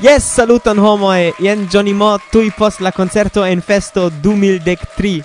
Yes, 0.00 0.24
saluton 0.24 0.78
homoe. 0.78 1.34
Jen 1.38 1.68
Johnny 1.68 1.92
Mo 1.92 2.18
tui 2.32 2.50
post 2.50 2.80
la 2.80 2.90
concerto 2.90 3.44
en 3.44 3.60
festo 3.60 4.08
2013. 4.08 5.20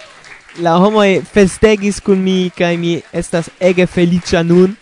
La 0.59 0.73
homoe 0.75 1.21
festegis 1.23 2.01
kun 2.03 2.19
mi 2.19 2.49
kai 2.51 2.76
mi 2.76 2.97
estas 3.13 3.47
ege 3.59 3.85
felicia 3.87 4.41
nun. 4.44 4.73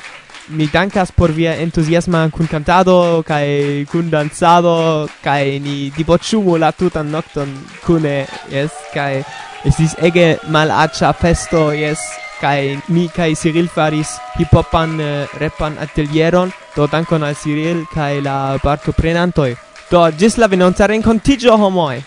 Mi 0.49 0.65
dankas 0.65 1.11
por 1.11 1.29
via 1.31 1.53
entusiasma 1.61 2.23
kun 2.33 2.49
cantado 2.49 3.21
kai 3.27 3.85
kun 3.91 4.09
danzado, 4.09 5.07
kai 5.21 5.59
ni 5.59 5.91
diboĉumu 5.93 6.57
la 6.57 6.71
tutan 6.71 7.11
nocton 7.11 7.51
kune. 7.85 8.25
Yes, 8.49 8.73
kaj 8.95 9.21
estis 9.63 9.93
ege 10.01 10.39
malaĉa 10.49 11.11
festo. 11.13 11.67
Yes, 11.69 12.01
kai 12.41 12.79
mi 12.89 13.05
kai 13.13 13.35
Cyril 13.35 13.69
faris 13.69 14.17
hip 14.39 14.49
hopan 14.57 14.97
uh, 14.97 15.05
eh, 15.05 15.37
repan 15.37 15.77
atelieron 15.77 16.49
do 16.75 16.87
dankon 16.87 17.23
al 17.23 17.37
Cyril 17.37 17.85
kai 17.93 18.25
la 18.25 18.57
parto 18.57 18.91
prenantoi. 18.91 19.53
Do, 19.93 20.09
gis 20.17 20.37
la 20.37 20.47
venonza 20.47 20.87
rencontigio 20.87 21.53
homoi. 21.53 22.03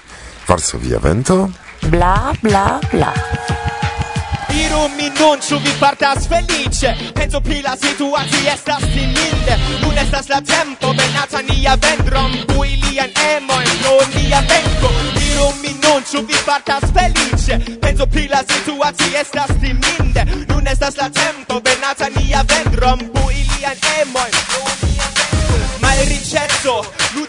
Varsovia 0.47 0.99
vento. 0.99 1.53
Bla, 1.83 2.33
bla, 2.41 2.81
bla. 2.91 3.13
Iru 4.51 4.89
mi 4.97 5.07
nun 5.21 5.39
ĉu 5.39 5.61
vi 5.63 5.71
fartas 5.79 6.27
feliĉe 6.27 6.91
Penso 7.15 7.41
pri 7.41 7.61
la 7.63 7.77
situacio 7.77 8.41
estas 8.55 8.83
timinde 8.91 9.55
Nun 9.83 9.99
estas 10.03 10.29
la 10.29 10.41
tempo 10.41 10.93
benata 10.99 11.45
nia 11.47 11.77
vendron 11.77 12.35
Pui 12.51 12.75
lian 12.83 13.13
emojn 13.31 13.71
pro 13.83 13.95
nia 14.17 14.41
venko 14.51 14.91
Iru 15.29 15.49
mi 15.63 15.71
nun 15.85 16.03
ĉu 16.11 16.27
vi 16.27 16.43
fartas 16.49 16.91
feliĉe 16.97 17.79
Penso 17.81 18.07
pri 18.07 18.27
la 18.35 18.43
situacio 18.51 19.21
estas 19.23 19.55
timinde 19.63 20.27
Nun 20.49 20.67
estas 20.67 20.97
la 20.97 21.09
tempo 21.21 21.61
benata 21.61 22.11
nia 22.19 22.43
vendron 22.51 22.99
Pui 23.15 23.47
lian 23.53 23.79
emojn 24.01 24.35
pro 24.49 24.66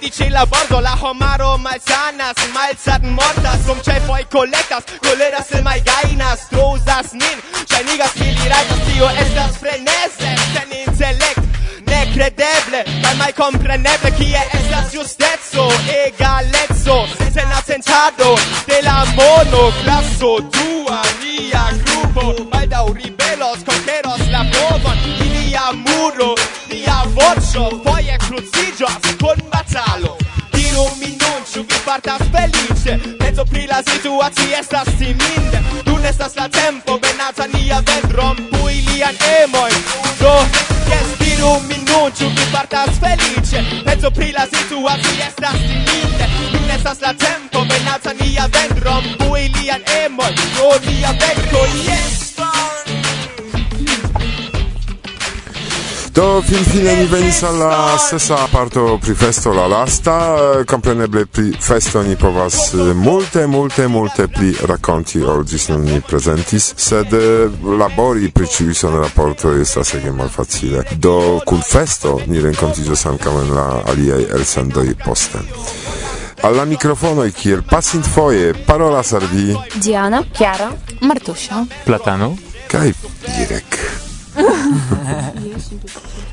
Vidi 0.07 0.23
ce 0.23 0.29
la 0.29 0.45
bordo 0.45 0.79
la 0.79 0.95
homaro 1.01 1.57
malsanas 1.57 2.37
Malsat 2.53 3.03
mortas, 3.03 3.65
dum 3.65 3.79
ĉefoj 3.83 4.23
coleras 4.31 4.83
Koleras 5.03 5.47
se 5.49 5.59
gainas. 5.61 6.47
Trouzas 6.49 7.11
nin 7.11 7.37
Ŝajnigas 7.69 8.13
ke 8.15 8.27
li 8.37 8.47
rajtas, 8.47 8.79
tio 8.87 9.09
estas 9.23 9.57
freneze. 9.59 10.29
Sen 10.53 10.71
intelekt, 10.79 11.43
nekredeble 11.91 12.85
Kaj 13.03 13.15
malkompreneble 13.19 14.11
kie 14.19 14.43
estas 14.59 14.93
justeco 14.95 15.67
Egaleco, 16.05 16.97
sen 17.33 17.51
atentado 17.51 18.37
De 18.67 18.81
la 18.87 19.03
mono, 19.17 19.71
classo 19.83 20.39
dua 20.55 21.01
Nia 21.19 21.67
grupo, 21.83 22.33
da 22.67 22.85
ribelos 22.85 23.59
conqueros 23.67 24.23
la 24.31 24.45
povon, 24.55 24.97
ilia 25.19 25.71
muro 25.73 26.35
Nia 26.71 27.03
voĉo 27.15 27.69
foje 27.83 28.17
con 28.27 28.43
kun 29.19 29.56
non 30.77 30.91
mi 30.99 31.15
non 31.17 31.41
ciu 31.43 31.65
vi 31.65 31.79
partas 31.83 32.21
felice. 32.31 32.97
Penso 33.17 33.43
pri 33.45 33.65
la 33.65 33.81
situaci 33.83 34.53
estas 34.59 34.87
siminde 34.97 35.59
Nun 35.85 36.05
estas 36.05 36.35
la 36.35 36.47
tempo 36.47 36.99
menaca 37.01 37.45
nia 37.53 37.81
vendrom 37.81 38.35
Pui 38.51 38.81
lian 38.87 39.15
emoi 39.41 39.73
Do, 40.19 40.35
yes, 40.89 41.07
diru 41.17 41.53
mi 41.67 41.77
non 41.89 42.11
ciu 42.13 42.29
vi 42.29 42.45
partas 42.51 42.93
felice. 43.01 43.63
Penso 43.85 44.11
pri 44.11 44.31
la 44.31 44.45
situaci 44.53 45.13
estas 45.29 45.57
siminde 45.67 46.25
Nun 46.53 46.69
estas 46.69 47.01
la 47.01 47.13
tempo 47.13 47.65
menaca 47.65 48.13
nia 48.21 48.47
vendrom 48.47 49.03
Pui 49.17 49.49
lian 49.57 49.81
emoi 50.03 50.33
Do, 50.55 50.69
nia 50.85 51.11
venko, 51.21 51.65
yes. 51.89 52.26
Do 56.17 56.41
fin 56.41 56.63
fine 56.63 56.95
ni 56.95 57.05
venis 57.05 57.43
alla 57.43 57.95
sesa 57.99 58.47
parto 58.49 58.97
pri 58.99 59.13
festo 59.13 59.53
la 59.53 59.67
lasta, 59.67 60.63
compreneble 60.65 61.27
pri 61.27 61.55
festo 61.59 62.01
ni 62.01 62.15
povas 62.15 62.73
eh, 62.73 62.93
multe, 62.93 63.45
multe, 63.45 63.85
multe 63.85 64.27
pli 64.27 64.49
racconti 64.65 65.21
ol 65.21 65.43
gis 65.45 65.67
non 65.69 65.83
ni 65.83 65.99
presentis, 66.01 66.73
sed 66.73 67.13
eh, 67.13 67.45
labori 67.61 68.31
pri 68.33 68.49
ciui 68.49 68.73
son 68.73 68.97
rapporto 68.97 69.53
estas 69.53 69.93
ege 69.93 70.09
mal 70.09 70.33
facile. 70.33 70.81
Do 70.97 71.37
cun 71.45 71.61
festo 71.61 72.17
ni 72.25 72.41
rencontigios 72.41 73.05
ancam 73.05 73.37
en 73.43 73.53
la 73.53 73.67
aliei 73.85 74.25
elsendoi 74.25 74.95
poste. 74.97 75.37
Alla 76.41 76.65
microfono 76.65 77.29
e 77.29 77.31
kiel 77.31 77.61
passint 77.61 78.09
foje 78.09 78.55
parolas 78.65 79.13
al 79.13 79.29
vi 79.29 79.53
Diana, 79.75 80.25
Chiara, 80.31 80.73
Martusia. 81.01 81.61
Platano? 81.85 82.33
kai 82.65 82.89
Irek. 83.37 83.77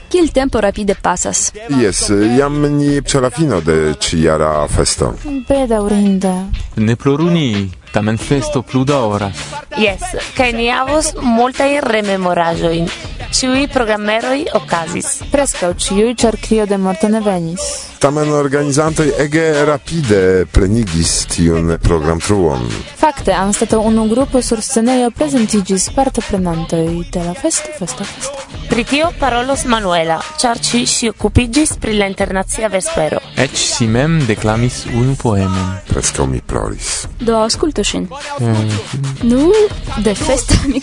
Kiel 0.09 0.29
tempo 0.33 0.61
rapide 0.61 0.95
pasas? 0.95 1.53
Yes, 1.69 2.09
jam 2.39 2.61
ni 2.77 3.01
ĉe 3.03 3.21
la 3.21 3.31
fino 3.31 3.61
de 3.61 3.95
ĉiara 3.99 4.53
festo. 4.69 5.15
Bedaŭrinde. 5.49 6.35
Ne 6.77 6.97
ploru 6.97 7.31
ni, 7.31 7.71
tamen 7.93 8.19
festo 8.19 8.63
plu 8.63 8.85
daŭras. 8.85 9.43
Yes, 9.79 10.05
kaj 10.37 10.53
ni 10.55 10.69
havos 10.71 11.13
multaj 11.23 11.81
rememoraĵojn. 11.87 12.89
Ĉiuj 13.35 13.65
programeroj 13.75 14.45
okazis. 14.55 15.09
Preskaŭ 15.33 15.73
ĉiuj, 15.85 16.13
ĉar 16.23 16.39
krio 16.43 16.67
de 16.71 16.79
morto 16.79 17.11
ne 17.11 17.21
venis. 17.25 17.65
Tamen 17.99 18.31
organizantoj 18.37 19.09
ege 19.25 19.47
rapide 19.67 20.45
plenigis 20.55 21.17
tiun 21.35 21.75
programtruon. 21.83 22.69
Fakte, 23.15 23.33
anstataŭ 23.33 23.79
unu 23.87 24.05
grupo 24.11 24.41
sur 24.43 24.59
scenejo 24.63 25.11
prezentiĝis 25.15 25.85
partoprenantoj 25.95 26.87
de 27.15 27.21
la 27.23 27.35
festo 27.35 27.71
Festo 27.79 28.05
Festo. 28.05 28.41
Pri 28.69 28.85
tio 28.85 29.11
parolos 29.21 29.63
Manuela, 29.71 30.17
ĉar 30.41 30.59
ŝi 30.59 30.81
ŝi 30.87 31.11
okupiĝis 31.13 31.77
pri 31.81 31.95
la 31.99 32.09
internacia 32.11 32.69
vespero. 32.69 33.21
Eĉ 33.39 33.55
si 33.55 33.87
mem 33.87 34.19
deklamis 34.27 34.81
unu 34.91 35.15
poemon. 35.21 35.77
Preskaŭ 35.93 36.27
mi 36.27 36.41
ploris. 36.41 37.07
Do 37.21 37.37
aŭskultu 37.45 37.85
ŝin. 37.85 38.09
eh. 38.41 39.23
Nu, 39.23 39.53
de 39.99 40.15
festa 40.15 40.55
mi 40.73 40.83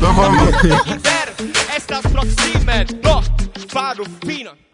Do 0.00 0.12
mamma. 0.12 0.46
Estas 1.76 2.02
proximen, 2.12 2.86
no, 3.02 3.20
faru 3.72 4.04
finon. 4.26 4.67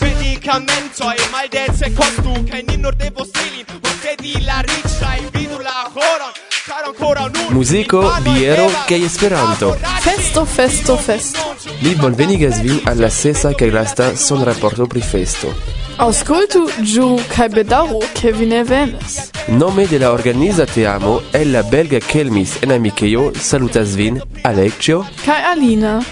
Medicamentoi 0.00 1.16
maldezze 1.30 1.92
costu 1.92 2.44
Che 2.44 2.64
ni 2.66 2.76
nur 2.76 2.94
devo 2.94 3.24
stilin 3.24 3.64
Perché 3.80 4.14
di 4.20 4.42
la 4.44 4.60
riccia 4.60 5.14
e 5.14 5.28
vidu 5.30 5.58
la 5.58 5.90
horon 5.92 6.32
Caro 6.68 6.88
ancora 6.88 7.30
nu 7.32 7.54
Musico, 7.54 8.12
biero, 8.20 8.70
che 8.84 8.96
esperanto. 8.96 9.78
Festo, 10.00 10.44
festo, 10.44 10.98
festo. 10.98 11.56
Li 11.78 11.94
bonvenigas 11.94 12.60
vin 12.60 12.78
alla 12.84 13.08
sesa 13.08 13.54
che 13.54 13.70
lasta 13.70 14.14
son 14.14 14.44
rapporto 14.44 14.86
pri 14.86 15.00
festo. 15.00 15.54
Auscultu 15.96 16.70
giù 16.82 17.18
kai 17.26 17.48
bedaro 17.48 17.98
che 18.12 18.32
vi 18.32 18.44
ne 18.44 18.64
venas. 18.64 19.30
Nome 19.46 19.86
de 19.86 19.96
la 19.96 20.12
organiza 20.12 20.66
teamo 20.66 21.22
è 21.30 21.42
la 21.44 21.62
belga 21.62 21.98
Kelmis 22.00 22.58
en 22.60 22.70
amicheio 22.72 23.32
salutas 23.34 23.94
vin 23.94 24.22
Alexio. 24.42 25.08
Kai 25.24 25.42
Alina. 25.42 26.04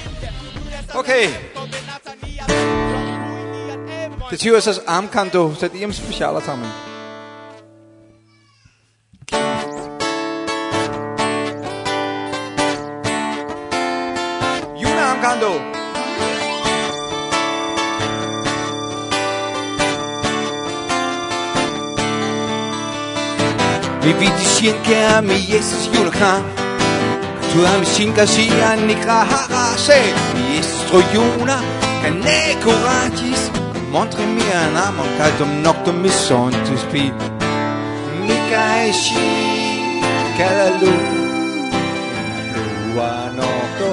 Ok, 0.93 1.55
De 4.31 4.37
tio 4.37 4.56
esas 4.56 4.78
er 4.78 4.82
am 4.88 5.09
canto, 5.09 5.54
sed 5.54 5.75
iam 5.78 5.91
er 5.91 5.94
speciala 5.94 6.41
tamen. 6.41 6.70
Juna 14.81 15.03
er 15.03 15.10
am 15.12 15.20
canto. 15.26 15.53
Vi 24.03 24.12
vidi 24.12 24.47
shin 24.54 24.75
ke 24.87 24.96
am 25.17 25.31
Jesus 25.31 25.87
juna. 25.94 26.32
Tu 27.52 27.64
am 27.75 27.84
shin 27.84 28.12
ka 28.14 28.26
shi 28.26 28.49
an 28.70 28.88
nikra 28.88 29.20
ha 29.31 29.40
ha 29.55 29.64
se. 29.87 30.00
Jesus 30.50 30.82
trojuna 30.90 31.61
kan 32.02 32.14
ne 32.26 32.40
coratis. 32.64 33.66
Montrimi 33.93 34.43
an 34.53 34.77
amon 34.77 35.09
caltum 35.19 35.50
noctum 35.62 36.00
mi 36.03 36.11
sontus 36.11 36.83
pi 36.93 37.12
Mica 38.27 38.65
esci 38.88 39.27
ca 40.37 40.49
la 40.59 40.69
luna 40.81 41.27
blua 42.53 43.31
nocto 43.38 43.91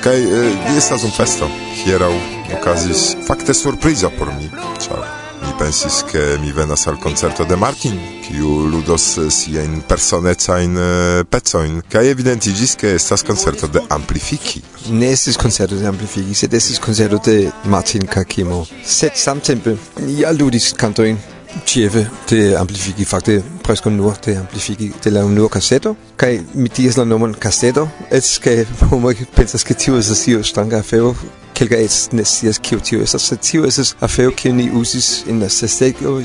Kaj 0.00 0.20
okay, 0.26 0.72
eh, 0.72 0.76
estas 0.78 1.02
un 1.04 1.10
festo. 1.10 1.48
Hieraŭ 1.82 2.12
okazis 2.54 3.16
fakte 3.26 3.54
surpriza 3.54 4.10
por 4.18 4.30
mi, 4.38 4.46
ĉar 4.84 5.27
pensis 5.58 6.04
che 6.04 6.38
mi 6.38 6.52
venas 6.52 6.86
al 6.86 6.98
concerto 6.98 7.44
de 7.44 7.56
Martin, 7.56 7.98
kiu 8.22 8.68
ludos 8.68 9.16
eh, 9.16 9.28
sia 9.30 9.62
in 9.62 9.82
personeca 9.84 10.60
in 10.60 10.76
eh, 10.76 11.24
pecoin, 11.28 11.82
kai 11.88 12.06
evidentigis 12.06 12.76
che 12.76 12.94
estas 12.94 13.24
concerto 13.24 13.66
de 13.66 13.82
Amplifiki. 13.88 14.62
Ne 14.90 15.10
estis 15.10 15.36
concerto 15.36 15.74
de 15.74 15.86
Amplifiki, 15.86 16.34
sed 16.34 16.54
estis 16.54 16.78
concerto 16.78 17.18
de 17.24 17.50
Martin 17.64 18.06
Kakimo. 18.06 18.66
Sed 18.84 19.18
samtempe, 19.18 19.76
ja 20.16 20.30
ludis 20.32 20.72
cantoin, 20.78 21.18
cieve 21.64 22.06
de 22.30 22.54
Amplifiki, 22.56 23.04
fakte 23.04 23.42
preskaŭ 23.68 23.90
nur 23.92 24.14
amplifigi 24.40 24.92
de 25.04 25.10
la 25.10 25.24
unua 25.24 25.48
kaseto 25.48 25.94
kaj 26.16 26.40
mi 26.54 26.68
diris 26.76 26.96
la 26.96 27.04
nomon 27.04 27.34
kaseto 27.34 27.88
eĉ 28.10 28.38
kaj 28.44 28.64
homoj 28.90 29.16
pensas 29.36 29.64
ke 29.64 29.74
tio 29.74 29.98
estas 29.98 30.26
io 30.28 30.44
stranga 30.44 30.78
afero 30.78 31.14
kelkaj 31.58 31.84
eĉ 31.84 31.94
ne 32.14 32.24
sias 32.24 32.60
kio 32.62 32.78
tio 32.88 33.02
estas 33.02 33.24
sed 33.28 33.40
tio 33.42 33.66
estas 33.66 33.90
afero 34.06 34.32
kiu 34.40 34.52
ni 34.54 34.68
uzis 34.80 35.08
en 35.30 35.42
la 35.42 35.48
sesdekoj 35.50 36.24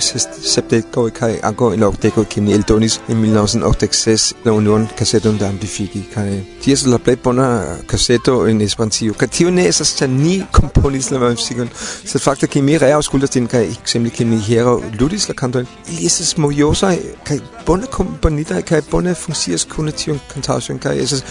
sepdekoj 0.54 1.12
kaj 1.20 1.32
ankaŭ 1.50 1.72
en 1.74 1.84
la 1.84 1.90
okdekoj 1.92 2.26
kiu 2.30 2.44
ni 2.46 2.54
eldonis 2.54 3.00
en 3.10 3.18
1986 3.24 4.46
la 4.46 4.54
unuan 4.54 4.86
kaseton 5.00 5.40
de 5.42 5.48
amplifiki 5.48 6.04
kaj 6.14 6.28
tio 6.62 6.78
estas 6.78 6.92
la 6.94 7.00
plej 7.06 7.18
bona 7.26 7.48
kaseto 7.88 8.38
en 8.48 8.62
Esperantio 8.62 9.18
kaj 9.20 9.32
tio 9.40 9.52
ne 9.52 9.66
estas 9.72 9.96
ĉar 9.98 10.10
ni 10.14 10.36
komponis 10.60 11.10
la 11.12 11.20
muzikon 11.26 11.74
sed 11.80 12.22
fakte 12.22 12.48
ke 12.48 12.62
mi 12.62 12.78
reaŭskultas 12.86 13.34
din 13.36 13.50
kaj 13.56 13.66
ekzemple 13.72 14.14
ke 14.14 14.30
mi 14.30 14.40
hieraŭ 14.48 14.78
ludis 15.00 15.28
la 15.30 15.36
kantojn. 15.36 15.66
Ili 15.90 16.06
estas 16.06 16.38
mojosaj 16.38 16.98
kaj 17.40 17.66
bone 17.66 17.88
komponita 17.88 18.62
kaj 18.62 18.82
bone 18.92 19.14
funkcias 19.16 19.66
kun 19.66 19.92
tion 19.92 20.20
kantaĵon 20.34 20.80
kaj 20.80 20.98
estas 21.00 21.24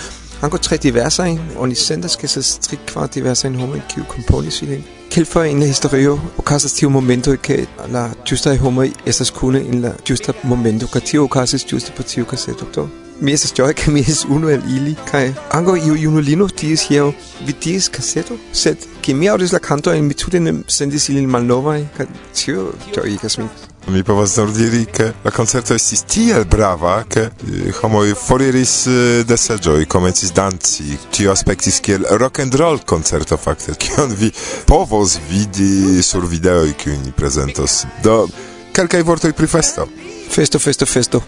anko 0.43 0.59
tre 0.59 0.77
diversaj. 0.77 1.37
Oni 1.59 1.75
sentas 1.75 2.17
ke 2.17 2.27
estas 2.27 2.59
tri 2.59 2.79
kvar 2.89 3.09
diversajn 3.15 3.61
homo 3.61 3.79
kiu 3.89 4.05
komponis 4.09 4.63
ilin. 4.63 4.83
Kelkfoje 5.11 5.51
en 5.51 5.61
la 5.61 5.67
historio 5.67 6.19
okazas 6.39 6.75
tiu 6.75 6.91
momento 6.91 7.37
ke 7.43 7.67
la 7.93 8.09
ĝustaj 8.27 8.57
homoj 8.59 8.91
estas 9.07 9.31
kune 9.31 9.61
in 9.61 9.83
la 9.83 9.93
ĝusta 10.09 10.33
momento 10.43 10.87
ka 10.87 11.01
tio 11.01 11.25
okazis 11.25 11.67
ĝuste 11.67 11.93
por 11.97 12.05
tiu 12.05 12.25
kaseto 12.25 12.67
do 12.75 12.89
mi 13.21 13.33
estas 13.33 13.53
ĝoja 13.55 13.73
ke 13.73 13.91
mi 13.91 14.01
estas 14.01 14.25
unu 14.25 14.49
el 14.49 14.63
ili 14.77 14.95
kaj 15.11 15.27
ankaŭ 15.59 15.77
iu 15.77 15.97
junulino 16.05 16.49
diris 16.61 16.87
hieraŭ 16.89 17.13
vi 17.47 17.53
diris 17.53 17.89
kaseto 17.89 18.39
sed 18.53 18.89
ke 19.03 19.15
mi 19.15 19.29
aŭdis 19.29 19.53
la 19.53 19.59
kantojn 19.59 20.09
mi 20.09 20.15
tute 20.15 20.41
ne 20.41 20.55
sendis 20.69 21.09
ilin 21.13 21.29
malnovaj 21.29 21.85
kaj 21.99 22.09
tio 22.33 22.73
ĝojigas 22.97 23.39
min. 23.39 23.72
Mi 23.87 24.03
povas 24.03 24.37
nur 24.37 24.51
diri, 24.55 24.85
ke 24.87 25.09
la 25.25 25.31
koncerto 25.35 25.75
estis 25.75 26.05
tiel 26.07 26.45
brava, 26.49 27.03
ke 27.09 27.25
eh, 27.27 27.73
homoj 27.81 28.15
foriris 28.15 28.75
eh, 28.87 29.25
de 29.27 29.37
seĝoj, 29.37 29.87
komencis 29.91 30.31
danci. 30.37 30.97
Tio 31.11 31.33
aspektis 31.33 31.81
kiel 31.83 32.07
rock 32.21 32.41
and 32.45 32.55
roll 32.55 32.79
koncerto 32.87 33.37
fakte, 33.37 33.75
kion 33.83 34.15
vi 34.19 34.31
povos 34.67 35.19
vidi 35.31 36.03
sur 36.03 36.27
videoj, 36.31 36.77
kiun 36.79 37.03
ni 37.03 37.13
prezentos. 37.13 37.83
Do 38.07 38.29
kelkaj 38.73 39.03
vortoj 39.03 39.35
pri 39.37 39.51
festo. 39.51 39.89
Festo, 40.31 40.63
festo, 40.63 40.87
festo. 40.87 41.21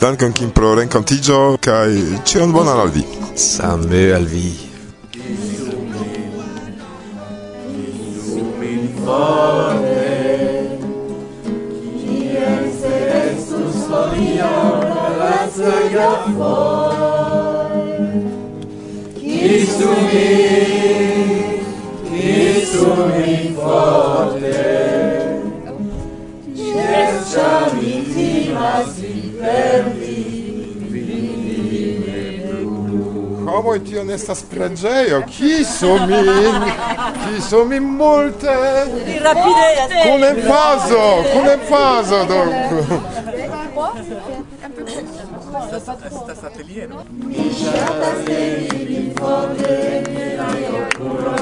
Dankon 0.00 0.32
kim 0.32 0.50
pro 0.50 0.72
renkontiĝo 0.78 1.58
kaj 1.62 1.92
ĉion 2.26 2.54
bonan 2.54 2.80
al 2.80 2.90
vi. 2.94 3.04
Same 3.36 4.08
al 4.16 4.26
vi. 4.26 4.48
Herziger 15.58 16.18
Freund, 16.36 17.50
gehst 19.20 19.80
du 19.80 19.88
mich, 19.88 21.60
gehst 22.10 22.74
du 22.74 22.86
mich 23.06 23.52
vor 23.56 24.36
mi 24.40 24.52
Cercia 26.54 27.70
vittima 27.74 28.84
si 28.94 29.12
perdi, 29.40 30.20
vidi 30.90 31.82
me 32.06 32.20
blu. 32.46 34.04
nesta 34.04 34.34
tio 34.34 34.42
chi 34.42 34.46
preĝejo, 34.50 35.22
kisu 35.26 35.92
min, 36.06 36.56
kisu 37.24 37.64
min 37.64 37.82
multe. 37.82 38.54
Rapide, 39.22 39.68
kun 40.06 40.24
emfazo, 40.24 41.24
kun 41.32 41.46
emfazo, 41.48 42.24
do 42.24 43.07
estas 45.78 46.12
estas 46.12 46.44
ateliero. 46.44 47.04
Mi 47.10 47.50
ŝatas 47.60 48.18
miaj 50.10 50.62
okuloj 50.80 51.38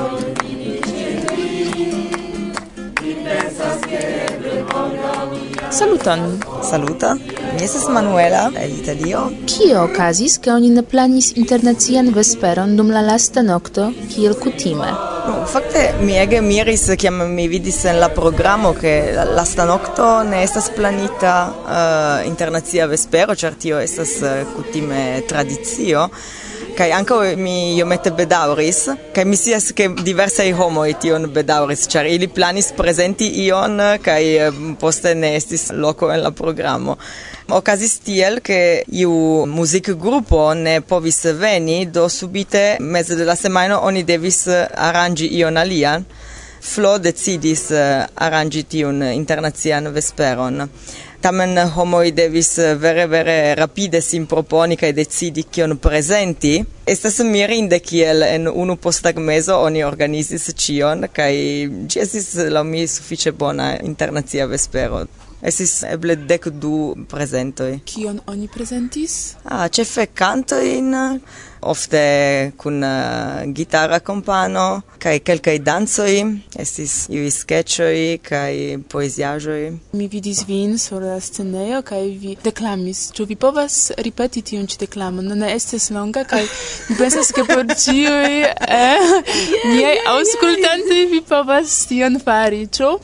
Saluton! 5.71 6.21
Saluta! 6.71 7.15
Mi 7.55 7.65
estas 7.65 7.89
Manuela 7.89 8.51
el 8.63 8.79
Italio. 8.79 9.27
Kio 9.47 9.83
okazis, 9.85 10.39
ke 10.39 10.53
oni 10.53 10.71
ne 10.71 10.83
planis 10.83 11.33
internacian 11.37 12.13
vesperon 12.15 12.77
dum 12.77 12.91
la 12.91 13.03
lasta 13.11 13.43
nokto, 13.43 13.91
kiel 14.15 14.35
kutime? 14.41 15.16
Fakte 15.27 15.81
mi 16.01 16.15
ege 16.19 16.41
miris 16.41 16.85
kiam 16.99 17.19
mi 17.35 17.49
vidis 17.49 17.81
en 17.85 17.99
la 18.01 18.09
programo 18.15 18.73
ke 18.79 18.93
lasta 19.35 19.65
nokto 19.67 20.07
ne 20.29 20.43
estas 20.45 20.69
planita 20.77 21.33
uh, 21.51 22.27
internacia 22.29 22.87
vespero, 22.87 23.35
ĉar 23.35 23.57
tio 23.59 23.81
estas 23.83 24.13
uh, 24.23 24.43
kutime 24.55 25.23
tradicio. 25.29 26.07
Kai 26.77 26.91
anko 26.93 27.23
mi 27.41 27.75
iomete 27.79 28.13
bedauris, 28.15 28.83
kai 29.17 29.25
mi 29.25 29.39
sias 29.41 29.71
ke 29.77 29.89
diversaj 30.05 30.51
homoj 30.59 30.91
tion 31.03 31.27
bedauris, 31.33 31.87
ĉar 31.91 32.07
ili 32.07 32.29
planis 32.29 32.71
prezenti 32.77 33.31
ion 33.47 33.81
eh, 33.81 33.97
kai 34.05 34.25
poste 34.81 35.15
ne 35.15 35.35
estis 35.39 35.71
loko 35.73 36.13
en 36.13 36.23
la 36.23 36.31
programo. 36.31 36.99
Okazis 37.49 38.01
tiel, 38.01 38.41
che 38.41 38.85
iu 38.91 39.45
music 39.45 39.97
gruppo 39.97 40.53
ne 40.53 40.81
povis 40.83 41.33
veni, 41.33 41.89
do 41.89 42.09
subite 42.09 42.77
meze 42.81 43.15
de 43.15 43.23
la 43.23 43.37
semaino 43.37 43.85
oni 43.85 44.03
devis 44.03 44.47
eh, 44.49 44.67
arrangi 44.75 45.33
ion 45.37 45.57
alian. 45.57 46.05
Flo 46.61 46.99
decidis 46.99 47.71
eh, 47.71 48.05
arangi 48.15 48.67
tiun 48.67 49.01
internacian 49.13 49.93
vesperon. 49.93 50.69
Tamen 51.21 51.57
eh, 51.57 51.71
homoi 51.77 52.11
devis 52.13 52.57
vere 52.83 53.07
vere 53.07 53.55
rapide 53.55 54.01
sin 54.01 54.27
proponi 54.27 54.75
kaj 54.77 54.91
decidi 54.93 55.45
kion 55.45 55.77
prezenti. 55.79 56.65
Estas 56.85 57.21
mirinde 57.23 57.79
kiel 57.79 58.27
en 58.27 58.49
unu 58.49 58.75
posttagmezo 58.75 59.61
oni 59.69 59.85
organizis 59.85 60.51
ĉion 60.51 61.07
kaj 61.13 61.31
ĝi 61.87 62.03
estis 62.03 62.35
laŭ 62.51 62.65
mi 62.65 62.89
sufiĉe 62.89 63.33
bona 63.39 63.77
internacia 63.79 64.51
vespero. 64.51 65.07
Esis 65.45 65.83
eble 65.85 66.17
dec 66.17 66.49
du 66.49 66.95
presentoi. 67.11 67.81
Kion 67.85 68.23
oni 68.27 68.49
presentis? 68.49 69.37
Ah, 69.45 69.69
cefe 69.69 70.07
cantoin, 70.17 70.95
ofte 71.61 72.53
kun 72.57 72.81
uh, 72.83 73.43
gitara 73.53 74.01
compano, 74.01 74.83
kai 75.03 75.19
quelcae 75.21 75.59
danzoi, 75.61 76.23
estis 76.57 76.95
iui 77.13 77.29
sketchoi, 77.31 78.19
kai 78.25 78.81
poesiajoi. 78.89 79.69
Mi 79.99 80.09
vidis 80.09 80.45
vin 80.49 80.79
sur 80.81 81.05
la 81.05 81.19
sceneio, 81.21 81.83
kai 81.85 82.17
vi 82.17 82.37
declamis. 82.43 83.11
Ču 83.13 83.29
vi 83.29 83.37
povas 83.37 83.91
ripeti 84.01 84.41
tion 84.43 84.67
ci 84.67 84.81
declamon? 84.81 85.35
Ne 85.37 85.53
estes 85.53 85.91
longa, 85.93 86.25
kai 86.25 86.47
mi 86.89 86.97
pensas 86.97 87.33
che 87.33 87.45
por 87.45 87.67
ciui 87.77 88.41
eh, 88.41 89.23
miei 89.75 90.01
auscultanti 90.17 91.05
vi 91.13 91.21
povas 91.29 91.83
tion 91.91 92.21
fari, 92.25 92.69
ču? 92.73 92.97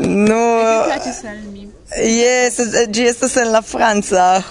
No. 0.00 0.84
Plaĉis 0.86 1.22
al 1.24 1.40
mi. 1.52 1.68
Yes, 1.96 2.58
ĝi 2.92 3.06
estas 3.08 3.36
en 3.40 3.52
la 3.54 3.62
franca. 3.62 4.42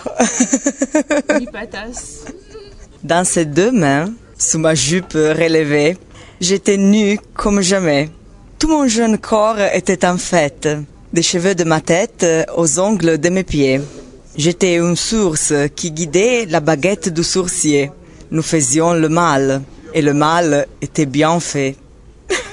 Mi. 1.40 1.48
Dans 3.04 3.24
ses 3.24 3.46
deux 3.46 3.72
mains, 3.72 4.14
sous 4.38 4.58
ma 4.58 4.74
jupe 4.74 5.14
relevée, 5.14 5.98
j'étais 6.42 6.78
nue 6.78 7.20
comme 7.36 7.62
jamais. 7.62 8.10
Tout 8.58 8.68
mon 8.68 8.88
jeune 8.88 9.18
corps 9.20 9.60
était 9.74 10.06
en 10.06 10.18
fête, 10.18 10.68
des 11.14 11.22
cheveux 11.22 11.54
de 11.54 11.64
ma 11.64 11.82
tête 11.82 12.26
aux 12.56 12.80
ongles 12.80 13.20
de 13.20 13.30
mes 13.30 13.44
pieds. 13.44 13.82
J'étais 14.36 14.76
une 14.76 14.96
source 14.96 15.54
qui 15.76 15.92
guidait 15.92 16.46
la 16.50 16.62
baguette 16.62 17.10
du 17.10 17.24
sourcier. 17.24 17.92
Nous 18.32 18.42
faisions 18.42 18.94
le 18.94 19.08
mal, 19.08 19.62
et 19.94 20.02
le 20.02 20.14
mal 20.14 20.66
était 20.82 21.06
bien 21.06 21.40
fait. 21.40 21.76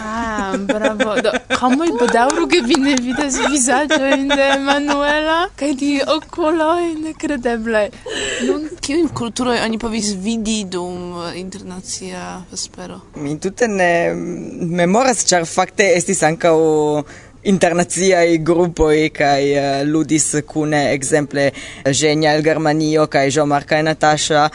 Ah, 0.00 0.41
Bravo. 0.68 1.14
Do, 1.22 1.32
homoj 1.60 1.88
bedaŭru, 2.00 2.46
ke 2.50 2.60
vi 2.66 2.78
ne 2.82 2.94
vidas 3.00 3.38
vizaĝojn 3.52 4.28
de 4.32 4.48
Emanuela 4.56 5.38
kaj 5.58 5.72
di 5.80 5.90
okuloj 6.16 6.92
nekredeblaj. 7.00 7.88
Nun, 8.48 8.68
kiujn 8.84 9.10
kulturoj 9.16 9.58
oni 9.64 9.80
povis 9.82 10.12
vidi 10.18 10.62
dum 10.64 11.18
internacia 11.36 12.42
vespero? 12.50 13.00
Mi 13.16 13.38
tute 13.40 13.68
ne 13.68 13.92
memoras, 14.82 15.26
ĉar 15.28 15.46
fakte 15.48 15.92
estis 15.96 16.22
ankaŭ 16.26 16.56
internaciai 17.42 18.38
gruppoi 18.38 19.10
kai 19.10 19.50
uh, 19.50 19.62
eh, 19.62 19.84
ludis 19.84 20.28
kune 20.46 20.82
exemple 20.92 21.50
Genia 21.90 22.34
el 22.36 22.42
Germanio 22.42 23.06
kai 23.06 23.30
Jean 23.30 23.48
Marc 23.48 23.70
Natasha 23.82 24.50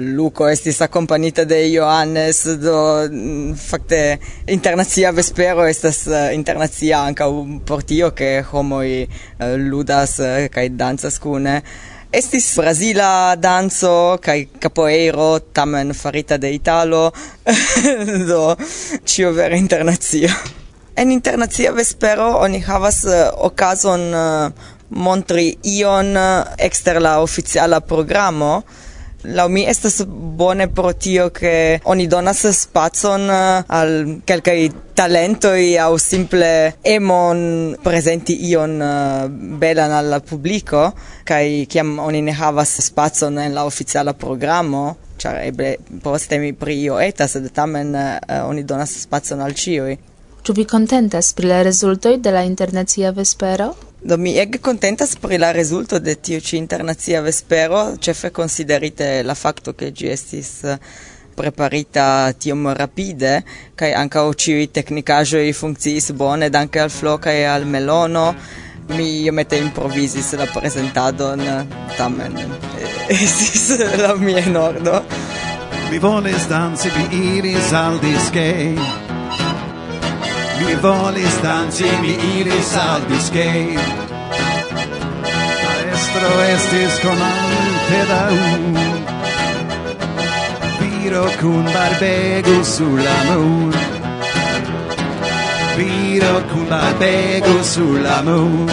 Luco 0.00 0.48
estis 0.48 0.80
accompagnita 0.80 1.44
de 1.44 1.70
Johannes, 1.70 2.44
do 2.56 3.06
mm, 3.10 3.54
fakte 3.54 4.18
internacia 4.46 5.12
vespero 5.12 5.66
estas 5.68 6.06
eh, 6.06 6.32
internacia 6.34 7.02
anka 7.04 7.26
por 7.66 7.82
tio 7.82 8.10
ke 8.16 8.40
homoj 8.40 8.86
eh, 8.88 9.06
ludas 9.58 10.18
eh, 10.20 10.48
kaj 10.48 10.68
dancas 10.70 11.18
kune. 11.20 11.60
Estis 12.12 12.48
Brazila 12.56 13.36
danzo 13.36 14.18
kaj 14.24 14.48
capoeiro 14.58 15.38
tamen 15.52 15.92
farita 15.94 16.38
de 16.38 16.54
Italo, 16.54 17.12
do 18.30 18.56
ĉio 19.04 19.32
vere 19.36 19.58
internacia. 19.58 20.32
En 20.96 21.12
internacia 21.12 21.72
vespero 21.72 22.38
oni 22.40 22.60
havas 22.60 23.04
okazon 23.36 24.10
montri 24.90 25.54
ion 25.62 26.16
ekster 26.58 26.98
la 27.00 27.20
oficiala 27.22 27.80
programo, 27.80 28.62
la 29.22 29.48
mi 29.48 29.64
estas 29.68 30.04
bone 30.06 30.68
pro 30.68 30.92
tio 30.92 31.30
che 31.30 31.80
oni 31.84 32.06
donas 32.06 32.46
spazon 32.48 33.28
eh, 33.30 33.64
al 33.66 34.20
quelcae 34.24 34.70
talentoi 34.94 35.78
au 35.78 35.96
simple 35.96 36.76
emon 36.82 37.76
presenti 37.82 38.48
ion 38.48 38.80
eh, 38.80 39.28
belan 39.28 39.92
al 39.92 40.22
publico 40.22 40.92
kai 41.24 41.66
kiam 41.68 41.98
oni 41.98 42.22
ne 42.22 42.32
havas 42.32 42.80
spazon 42.80 43.38
en 43.38 43.52
la 43.52 43.64
oficiala 43.64 44.14
programo 44.14 44.96
char 45.16 45.42
eble 45.44 45.76
poste 46.02 46.38
mi 46.38 46.52
pri 46.52 46.80
io 46.80 46.98
eta 46.98 47.26
sed 47.28 47.50
tamen 47.52 47.94
uh, 47.94 48.48
oni 48.48 48.64
donas 48.64 48.96
spazon 49.02 49.40
al 49.40 49.54
cioi 49.54 49.98
Ĉu 50.42 50.54
vi 50.56 50.64
kontentas 50.64 51.34
pri 51.36 51.50
la 51.50 51.62
rezultoj 51.62 52.16
de 52.16 52.30
la 52.32 52.42
internacia 52.48 53.10
vespero? 53.12 53.74
Do 54.02 54.16
mi 54.16 54.38
ege 54.38 54.58
contentas 54.58 55.16
pri 55.16 55.36
la 55.38 55.50
resulto 55.52 55.98
de 55.98 56.14
tiu 56.14 56.40
ci 56.40 56.56
internazia 56.56 57.20
vespero, 57.20 57.96
cefe 57.98 58.30
considerite 58.30 59.22
la 59.22 59.34
facto 59.34 59.74
che 59.74 59.92
gi 59.92 60.08
estis 60.08 60.62
eh, 60.64 60.78
preparita 61.34 62.32
tiom 62.32 62.72
rapide 62.72 63.44
cae 63.74 63.92
anca 63.92 64.24
o 64.24 64.32
ciui 64.34 64.70
tecnicajoi 64.70 65.52
funcciis 65.52 66.12
bone 66.12 66.48
danke 66.48 66.80
al 66.80 66.90
Flo 66.90 67.18
kaj 67.18 67.44
al 67.44 67.66
Melono. 67.66 68.34
Mi 68.96 69.20
iomete 69.20 69.56
improvisis 69.56 70.32
la 70.32 70.46
presentadon, 70.46 71.40
eh, 71.40 71.66
tamen 71.96 72.36
eh, 72.38 73.06
estis 73.20 73.76
la 74.00 74.14
mia 74.14 74.38
enordo. 74.38 75.04
Mi 75.90 75.98
volis 75.98 76.48
danci, 76.48 76.88
vi 76.88 77.36
iris 77.36 77.72
al 77.72 78.00
diskej, 78.00 78.78
Mi 80.60 80.74
volis 80.82 81.40
danci, 81.42 81.88
mi 82.02 82.14
iris 82.38 82.76
al 82.76 83.00
biskej 83.08 83.78
Maestro 85.64 86.32
estis 86.54 86.98
da 88.08 88.20
un 88.30 88.76
Viro 90.80 91.24
cun 91.40 91.64
barbego 91.64 92.64
sur 92.64 92.98
la 93.06 93.18
mur 93.28 93.74
Viro 95.76 96.34
cun 96.52 96.66
barbego 96.68 97.62
sur 97.62 98.02
la 98.02 98.22
mur 98.22 98.70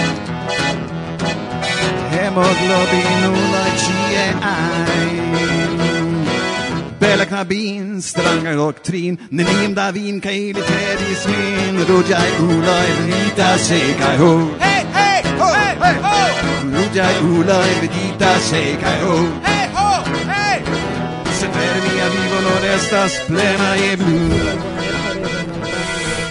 Hemoglobinula 2.12 3.66
cie 3.78 4.26
ai 4.42 5.67
Bella 7.18 7.30
knabin, 7.30 8.02
stranga 8.02 8.52
doktrin 8.54 9.18
Nelimda 9.32 9.90
vin 9.90 10.20
kaj 10.22 10.54
literi 10.58 11.16
min, 11.30 11.80
Ruđaj 11.90 12.30
ulaj, 12.46 12.90
vidita 13.00 13.58
sekaj 13.58 14.18
ho. 14.18 14.30
Hey, 14.60 14.84
hey, 14.98 15.24
ho, 15.40 15.48
hej, 15.56 15.96
ho. 16.04 16.20
Ruđaj 16.76 17.16
ulaj, 17.32 17.70
vidita 17.82 18.32
sekaj 18.50 19.00
ho. 19.02 19.18
Hey, 19.48 19.66
ho, 19.76 19.90
hej 20.34 20.62
Se 21.40 21.48
per 21.54 21.76
mia 21.86 22.08
vivo 22.14 22.42
non 22.46 22.70
estas 22.76 23.12
plena 23.28 23.76
e 23.92 23.98
blu 23.98 24.78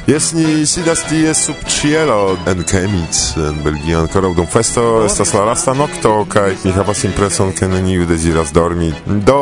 Jes 0.06 0.32
ni 0.32 0.66
sidas 0.66 1.00
tie 1.08 1.34
sub 1.34 1.56
cielo 1.66 2.38
en 2.46 2.62
kemic 2.62 3.16
en 3.42 3.56
Belgio 3.64 4.04
ankoraŭ 4.04 4.36
dum 4.38 4.46
festo 4.46 4.84
estas 5.02 5.32
la 5.34 5.42
lasta 5.48 5.74
nokto 5.74 6.12
kaj 6.30 6.52
mi 6.62 6.70
havas 6.76 7.02
impreson 7.08 7.50
ke 7.52 7.66
neniu 7.66 8.06
deziras 8.06 8.52
dormi. 8.54 8.92
Do 9.06 9.40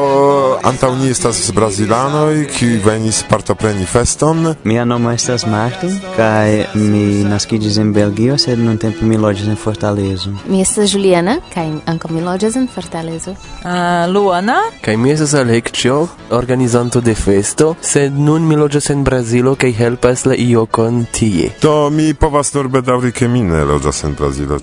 Antaŭ 0.64 0.94
ni 0.96 1.10
estas 1.10 1.50
brazilanoj, 1.52 2.46
kiuj 2.48 2.78
venis 2.84 3.18
partopreni 3.28 3.84
feston. 3.84 4.54
Mia 4.64 4.84
nomo 4.84 5.10
estas 5.12 5.42
Marto 5.46 5.90
kaj 6.16 6.64
mi 6.74 7.24
naskiĝis 7.28 7.76
en 7.82 7.90
Belgio, 7.92 8.38
sed 8.40 8.58
nuntempe 8.58 9.04
mi 9.04 9.18
loĝas 9.20 9.50
en 9.52 9.58
Fortalezo. 9.60 10.32
Mi 10.48 10.62
estas 10.62 10.94
Juliana 10.94 11.34
kaj 11.52 11.66
ankaŭ 11.92 12.10
mi 12.14 12.22
loĝas 12.24 12.56
en 12.56 12.68
Fortalezo. 12.74 13.34
Uh, 13.34 14.08
Luana 14.14 14.56
kaj 14.80 14.96
mi 14.96 15.12
estas 15.12 15.34
Alekcio, 15.34 16.06
organizanto 16.30 17.00
de 17.00 17.14
festo, 17.14 17.74
sed 17.82 18.16
nun 18.16 18.48
mi 18.48 18.56
loĝas 18.56 18.88
en 18.90 19.04
Brazilo 19.04 19.54
kaj 19.60 19.72
helpas 19.82 20.24
la 20.24 20.34
iokon 20.34 21.04
tie. 21.12 21.50
Do 21.62 21.90
mi 21.90 22.14
povas 22.14 22.54
nur 22.54 22.72
bedaŭrike 22.72 23.28
mine 23.28 23.66
loĝas 23.68 24.00
en 24.08 24.16
Brazilo. 24.16 24.62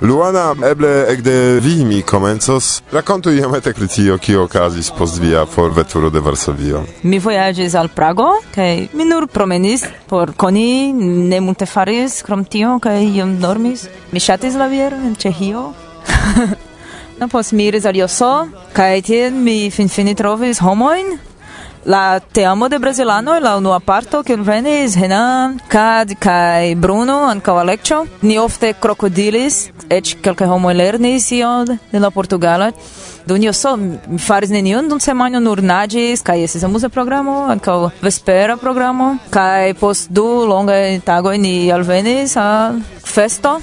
Luana, 0.00 0.54
eble 0.70 0.94
ekde 1.08 1.36
vi 1.66 1.84
mi 1.84 2.02
komencos. 2.02 2.82
Rakontu 2.92 3.34
iomete 3.34 3.74
pri 3.74 3.88
tio, 3.88 4.18
kio 4.18 4.46
okazis 4.46 4.94
post 4.98 5.18
via 5.18 5.39
Por 5.40 5.48
forveturo 5.48 6.10
de 6.10 6.20
Varsovio. 6.20 6.82
Mi 7.02 7.18
vojaĝis 7.18 7.72
al 7.74 7.88
Prago 7.88 8.26
kaj 8.52 8.88
mi 8.92 9.06
nur 9.08 9.24
promenis 9.26 9.86
por 10.06 10.34
koni, 10.36 10.92
ne 10.92 11.38
multe 11.40 11.64
faris 11.66 12.18
krom 12.22 12.44
tio 12.44 12.74
kaj 12.82 12.98
iom 13.06 13.38
dormis. 13.40 13.86
Mi 14.12 14.20
ŝatis 14.20 14.58
la 14.60 14.66
vieron 14.68 15.06
en 15.06 15.14
Ĉeĥio. 15.16 15.62
no, 17.20 17.28
post 17.28 17.52
mi 17.52 17.70
iris 17.70 17.88
al 17.88 17.96
Joso 17.96 18.48
kaj 18.76 19.00
tie 19.08 19.30
mi 19.30 19.70
finfine 19.70 20.14
trovis 20.14 20.60
homojn 20.60 21.16
La 21.84 22.20
teamo 22.20 22.68
de 22.68 22.78
brasilano 22.78 23.38
la 23.40 23.56
unua 23.56 23.80
parto 23.80 24.22
che 24.22 24.36
venis 24.36 24.96
Renan, 24.96 25.58
Kad 25.66 26.18
kai 26.18 26.74
Bruno 26.74 27.24
ankaŭ 27.24 27.56
Alekĉo. 27.56 28.04
Ni 28.20 28.36
ofte 28.38 28.74
krokodilis, 28.76 29.70
eĉ 29.88 30.18
kelkaj 30.20 30.48
homoj 30.50 30.74
lernis 30.76 31.30
ion 31.32 31.64
de 31.64 31.98
la 31.98 32.10
portugala. 32.10 32.70
Do 33.24 33.36
ni 33.36 33.52
so 33.52 33.78
faris 34.18 34.50
nenion 34.50 34.88
dum 34.88 35.00
semajno 35.00 35.40
nur 35.40 35.62
naĝis 35.62 36.20
kaj 36.22 36.44
estis 36.44 36.64
amuza 36.64 36.88
programo, 36.88 37.46
ankaŭ 37.48 37.90
vespera 38.02 38.56
programo 38.56 39.16
kaj 39.30 39.74
post 39.80 40.10
du 40.10 40.26
longaj 40.46 41.00
tagoj 41.04 41.38
ni 41.38 41.72
alvenis 41.72 42.36
al 42.36 42.80
festo 43.04 43.60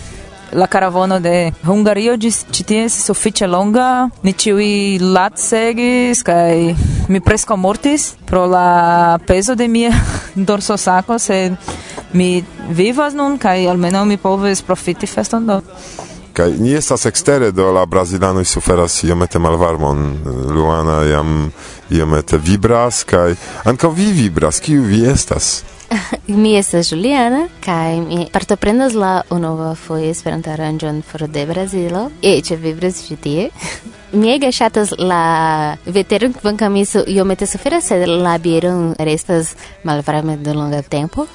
la 0.52 0.68
caravono 0.68 1.20
de 1.20 1.52
Hungario 1.66 2.18
gis 2.18 2.46
ci 2.52 2.64
tie 2.64 2.90
sufiĉe 2.90 3.48
longa. 3.48 4.10
Ni 4.24 4.34
ciui 4.34 5.00
lat 5.00 5.40
segis 5.40 6.24
kai 6.24 6.76
mi 7.08 7.22
presco 7.22 7.56
mortis 7.56 8.16
pro 8.26 8.46
la 8.46 9.20
peso 9.28 9.56
de 9.56 9.68
mia 9.68 9.92
dorsosako 10.36 11.20
se 11.20 11.56
mi 12.14 12.44
vivas 12.70 13.14
nun 13.14 13.38
kai 13.38 13.68
almeno 13.68 14.06
mi 14.06 14.18
poves 14.18 14.62
profiti 14.62 15.08
feston 15.08 15.46
do. 15.46 15.62
Kai 16.34 16.54
ni 16.60 16.74
estas 16.74 17.06
extere 17.06 17.52
do 17.52 17.72
la 17.72 17.86
brazilanoj 17.86 18.46
suferas 18.46 19.04
iomete 19.04 19.40
malvarmon. 19.40 20.18
Luana 20.54 21.02
jam 21.04 21.52
iomete 21.90 22.38
vibras 22.38 23.04
kai 23.04 23.36
ankaŭ 23.64 23.90
vi 23.90 24.12
vibras. 24.12 24.60
Kiu 24.60 24.84
vi 24.84 25.06
estas? 25.10 25.64
mi 26.42 26.56
estas 26.58 26.92
Juliana, 26.92 27.48
kaj 27.64 28.00
mi 28.02 28.28
partoprendas 28.34 28.94
la 28.94 29.22
unua 29.30 29.76
foje 29.76 30.10
Esperanto-aranĝon 30.12 31.02
for 31.04 31.28
de 31.28 31.46
Brazilo, 31.46 32.10
eĉ 32.22 32.52
vibras 32.62 33.06
ĉi 33.08 33.20
tie. 33.24 33.50
Mi 34.18 34.30
ege 34.32 34.48
ŝatas 34.56 34.94
la 34.98 35.76
veteron, 35.84 36.32
kvankam 36.34 36.72
mi 36.74 36.86
iomete 37.12 37.46
suferas, 37.46 37.90
sed 37.92 38.06
la 38.08 38.38
biero 38.40 38.72
restas 39.00 39.52
malvarme 39.84 40.38
de 40.38 40.54
longa 40.56 40.80
tempo 40.82 41.26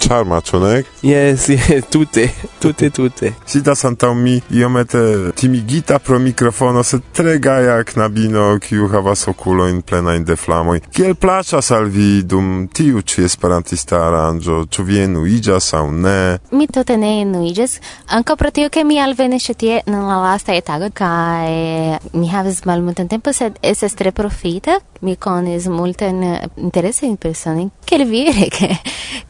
charma, 0.00 0.40
ĉu 0.40 0.60
ne? 0.62 0.72
Yes, 1.06 1.48
yes, 1.52 1.86
tute, 1.92 2.26
tute, 2.60 2.90
tute. 2.90 3.32
Sidas 3.46 3.84
antaŭ 3.88 4.12
mi 4.16 4.38
iomete 4.50 5.32
timigita 5.36 5.98
pro 5.98 6.18
mikrofono, 6.18 6.82
sed 6.86 7.04
tre 7.16 7.38
gaja 7.42 7.78
knabino, 7.84 8.46
kiu 8.64 8.88
havas 8.92 9.26
okulojn 9.30 9.82
plenajn 9.86 10.24
de 10.28 10.36
flamoj. 10.36 10.80
Kiel 10.94 11.14
plaĉas 11.20 11.70
al 11.76 11.90
vi 11.92 12.22
dum 12.22 12.68
tiu 12.74 13.02
ĉi 13.02 13.24
esperantista 13.28 14.00
aranĝo? 14.08 14.64
Ĉu 14.70 14.86
vi 14.88 15.02
enuiĝas 15.04 15.72
aŭ 15.78 15.84
ne? 15.90 16.18
Mi 16.56 16.68
tute 16.70 16.96
ne 17.00 17.12
enuiĝas, 17.22 17.78
ankaŭ 18.18 18.38
pro 18.40 18.50
tio 18.54 18.70
ke 18.72 18.84
mi 18.84 19.00
alvenis 19.02 19.48
ĉi 19.50 19.58
tie 19.64 19.80
en 19.84 20.00
la 20.08 20.20
lasta 20.24 20.56
tagoj 20.60 20.90
kaj 20.96 21.50
mi 22.12 22.28
havis 22.28 22.64
malmultan 22.68 23.08
tempo, 23.08 23.32
sed 23.32 23.58
estas 23.62 23.96
tre 23.98 24.12
profita. 24.12 24.80
Mi 25.00 25.14
konis 25.16 25.64
multajn 25.72 26.20
interesajn 26.60 27.14
personojn, 27.16 27.70
kelvire, 27.88 28.50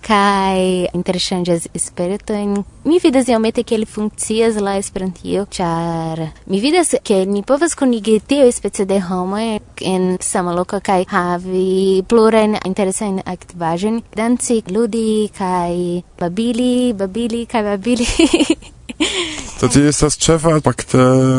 kaj 0.03 0.60
kai 0.61 0.88
interchanges 0.93 1.69
spirito 1.75 2.33
in 2.33 2.64
Mi 2.85 2.99
vidas 2.99 3.29
iomete 3.29 3.62
kiel 3.62 3.87
funkcias 3.87 4.57
la 4.57 4.76
Esperantio, 4.76 5.47
char 5.50 6.33
mi 6.47 6.61
vidas 6.61 6.97
che 7.02 7.25
ni 7.26 7.43
povas 7.43 7.75
kunigi 7.75 8.21
tiu 8.26 8.50
specie 8.50 8.87
de 8.87 9.00
homo 9.00 9.37
en 9.81 10.17
sama 10.21 10.52
loco 10.52 10.81
kai 10.81 11.05
havi 11.07 12.02
pluren 12.07 12.57
interesan 12.64 13.21
aktivaĵojn, 13.25 14.02
danci, 14.17 14.62
ludi 14.69 15.31
kai 15.37 16.02
babili, 16.19 16.93
babili 16.95 17.47
kai 17.47 17.62
babili. 17.62 18.07
To 19.61 19.69
ti 19.69 19.81
estas 19.85 20.17
ĉefa 20.17 20.59
fakte 20.64 20.99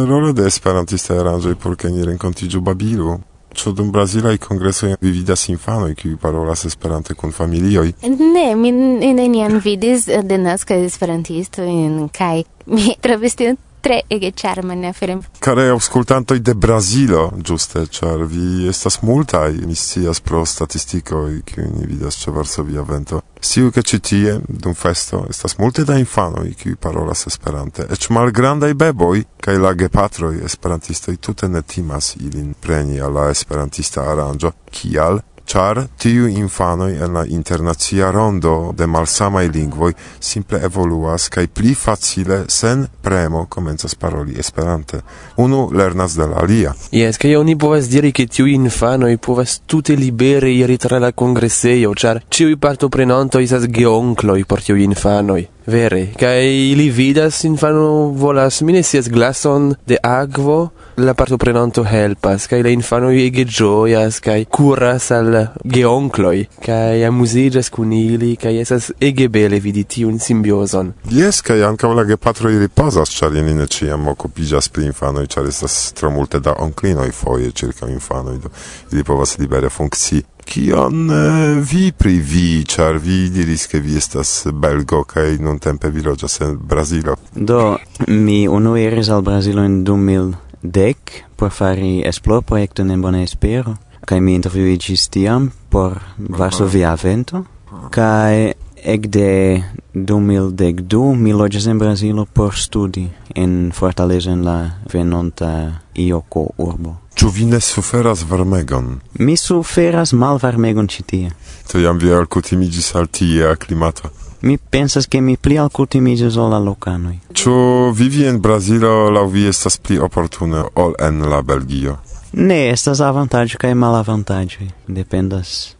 rolo 0.09 0.31
de 0.33 0.45
esperantista 0.45 1.17
aranĝoj 1.17 1.55
por 1.61 1.75
ke 1.75 1.89
ni 1.89 2.05
renkontiĝu 2.05 2.61
babilu. 2.61 3.19
Ĉu 3.55 3.73
dum 3.75 3.91
brazilaj 3.91 4.37
kongresoj 4.37 4.93
vi 5.01 5.11
vidas 5.11 5.47
infanoj, 5.51 5.91
kiuj 5.95 6.15
parolas 6.21 6.65
Esperante 6.65 7.13
kun 7.13 7.33
familioj? 7.35 7.91
Ne, 8.03 8.45
mi 8.55 8.71
neniam 8.71 9.59
vidis 9.63 10.07
denaskaj 10.07 10.85
esperantistojn 10.85 12.07
kaj 12.15 12.43
mi 12.65 12.95
trovis 13.03 13.35
tion 13.35 13.59
tre 13.81 14.01
ege 14.07 14.31
charman 14.31 14.93
film. 14.93 15.21
Care 15.39 15.67
auscultantoi 15.69 16.39
de 16.39 16.53
Brasilo, 16.53 17.31
giuste, 17.41 17.85
char 17.89 18.25
vi 18.25 18.67
estas 18.69 18.99
multai, 19.01 19.57
mi 19.65 19.75
scias 19.75 20.21
pro 20.21 20.45
statistico, 20.45 21.25
kiu 21.43 21.65
ni 21.65 21.85
vidas 21.85 22.21
ce 22.21 22.31
Varsovia 22.31 22.83
vento. 22.83 23.23
Siu 23.39 23.71
che 23.71 23.81
ci 23.81 23.99
tie, 23.99 24.39
dum 24.47 24.73
festo, 24.73 25.25
estas 25.29 25.55
multe 25.57 25.83
da 25.83 25.97
infanoi, 25.97 26.53
kiu 26.53 26.77
parolas 26.77 27.25
esperante, 27.25 27.87
ec 27.89 28.09
malgrandai 28.09 28.75
beboi, 28.75 29.25
cae 29.41 29.57
la 29.57 29.73
gepatroi 29.73 30.43
esperantistoi 30.45 31.17
tute 31.17 31.47
ne 31.47 31.63
timas 31.65 32.13
ilin 32.21 32.53
preni 32.59 32.99
alla 32.99 33.29
esperantista 33.29 34.05
aranjo, 34.05 34.53
kial 34.69 35.23
char 35.51 35.87
tiu 35.97 36.27
infanoi 36.27 36.95
en 37.03 37.13
la 37.13 37.23
internacia 37.27 38.09
rondo 38.11 38.71
de 38.77 38.85
malsamai 38.85 39.49
lingvoi 39.51 39.93
simple 40.19 40.61
evoluas 40.63 41.27
kai 41.27 41.47
pli 41.47 41.73
facile 41.75 42.45
sen 42.47 42.87
premo 43.01 43.45
komencas 43.49 43.95
paroli 43.95 44.37
esperante. 44.39 45.01
Unu 45.35 45.69
lernas 45.73 46.15
de 46.15 46.27
la 46.27 46.37
alia. 46.43 46.73
Yes, 46.91 47.17
kai 47.17 47.35
oni 47.35 47.57
povas 47.57 47.89
diri 47.91 48.13
ke 48.15 48.29
tiu 48.31 48.47
infanoi 48.47 49.17
povas 49.17 49.59
tute 49.65 49.95
libere 49.95 50.53
iri 50.53 50.77
tra 50.77 50.99
la 50.99 51.11
congresseio, 51.11 51.91
char 51.95 52.23
ciui 52.29 52.55
partoprenantoi 52.55 53.43
estas 53.43 53.67
geoncloi 53.67 54.45
por 54.45 54.63
tiu 54.63 54.79
infanoi. 54.79 55.49
Vere, 55.65 56.07
kai 56.19 56.71
ili 56.71 56.89
vidas 56.89 57.43
infano 57.43 58.11
volas 58.17 58.61
minesias 58.61 59.09
glason 59.09 59.75
de 59.87 59.97
agvo, 60.03 60.69
la 60.97 61.13
partoprenanto 61.13 61.83
helpas, 61.83 62.47
kai 62.47 62.63
la 62.63 62.69
infano 62.69 63.11
ege 63.11 63.45
gioias, 63.45 64.19
kai 64.19 64.45
curas 64.45 65.11
al 65.11 65.47
geoncloi, 65.63 66.47
kai 66.65 67.03
amusigas 67.05 67.69
kun 67.69 67.93
ili, 67.93 68.35
kai 68.41 68.57
esas 68.61 68.91
ege 68.99 69.27
bele 69.29 69.59
vidi 69.59 69.83
tiun 69.83 70.19
simbioson. 70.19 70.93
Yes, 71.11 71.41
kai 71.45 71.61
ancam 71.63 71.95
la 71.95 72.05
gepatroi 72.09 72.57
ripasas, 72.59 73.13
char 73.13 73.35
ili 73.37 73.53
ne 73.53 73.67
ciam 73.67 74.07
occupigas 74.07 74.69
pri 74.69 74.89
infanoi, 74.89 75.27
char 75.27 75.45
estas 75.47 75.93
tro 75.93 76.11
multe 76.11 76.39
da 76.39 76.55
onclinoi 76.59 77.11
foie 77.11 77.51
circa 77.51 77.89
infanoi, 77.89 78.37
do 78.41 78.49
ili 78.91 79.03
povas 79.03 79.37
libere 79.37 79.69
funkcii. 79.69 80.23
Kion 80.45 81.11
eh, 81.11 81.61
vi 81.71 81.91
pri 81.91 82.19
vi, 82.19 82.63
char 82.67 82.97
vi 82.97 83.29
diris, 83.29 83.67
che 83.67 83.79
vi 83.79 83.97
estas 83.97 84.47
belgo 84.53 85.03
kaj 85.03 85.37
nuntempe 85.39 85.89
vi 85.89 86.01
loĝas 86.01 86.41
en 86.41 86.57
Brazilo? 86.57 87.15
Do, 87.35 87.77
mi 88.07 88.47
unue 88.47 88.83
iris 88.83 89.09
al 89.09 89.21
Brazilo 89.21 89.63
en 89.63 89.83
2010 89.85 90.95
por 91.35 91.51
fari 91.51 92.01
esplorprojekton 92.05 92.91
en 92.91 93.01
Bona 93.01 93.23
Espero, 93.23 93.75
kaj 94.05 94.19
mi 94.21 94.35
intervjuiĝis 94.35 95.07
tiam 95.13 95.51
por 95.69 95.99
Varsovia 96.17 96.95
Vento, 97.03 97.45
kaj 97.89 98.53
ekde 98.83 99.63
2012 99.93 101.15
mi 101.15 101.33
loĝas 101.33 101.67
en 101.67 101.79
Brazilo 101.79 102.25
por 102.25 102.55
studi 102.55 103.07
en 103.35 103.71
Fortaleza 103.75 104.31
en 104.31 104.45
la 104.45 104.71
venonta 104.93 105.51
Ioko 105.95 106.49
urbo. 106.57 106.95
Ĉu 107.21 107.29
vi 107.29 107.43
ne 107.45 107.59
suferas 107.61 108.23
varmegon? 108.25 108.85
Mi 109.13 109.35
suferas 109.37 110.09
malvarmegon 110.17 110.87
ĉi 110.89 111.03
tie. 111.05 111.27
Tiam 111.69 111.99
vi 112.01 112.09
alkutimiĝis 112.17 112.87
al 112.97 113.05
tia 113.13 113.51
klimato. 113.61 114.09
Mi 114.41 114.55
pensas 114.57 115.05
ke 115.05 115.21
mi 115.21 115.35
pli 115.37 115.59
alkutimiĝis 115.61 116.39
ol 116.41 116.49
la 116.49 116.57
lokanoj. 116.65 117.13
Ĉu 117.37 117.53
vivi 117.99 118.25
en 118.25 118.39
Brazilo 118.41 119.11
laŭ 119.13 119.27
vi 119.35 119.45
estas 119.51 119.77
pli 119.77 119.99
oportune 120.01 120.63
ol 120.73 120.97
en 121.09 121.21
la 121.29 121.43
Belgio? 121.45 121.99
Ne, 122.33 122.57
estas 122.71 123.03
avantaggio 123.05 123.61
kaj 123.61 123.75
malavantaĝoj. 123.83 124.71
Dependas. 124.87 125.75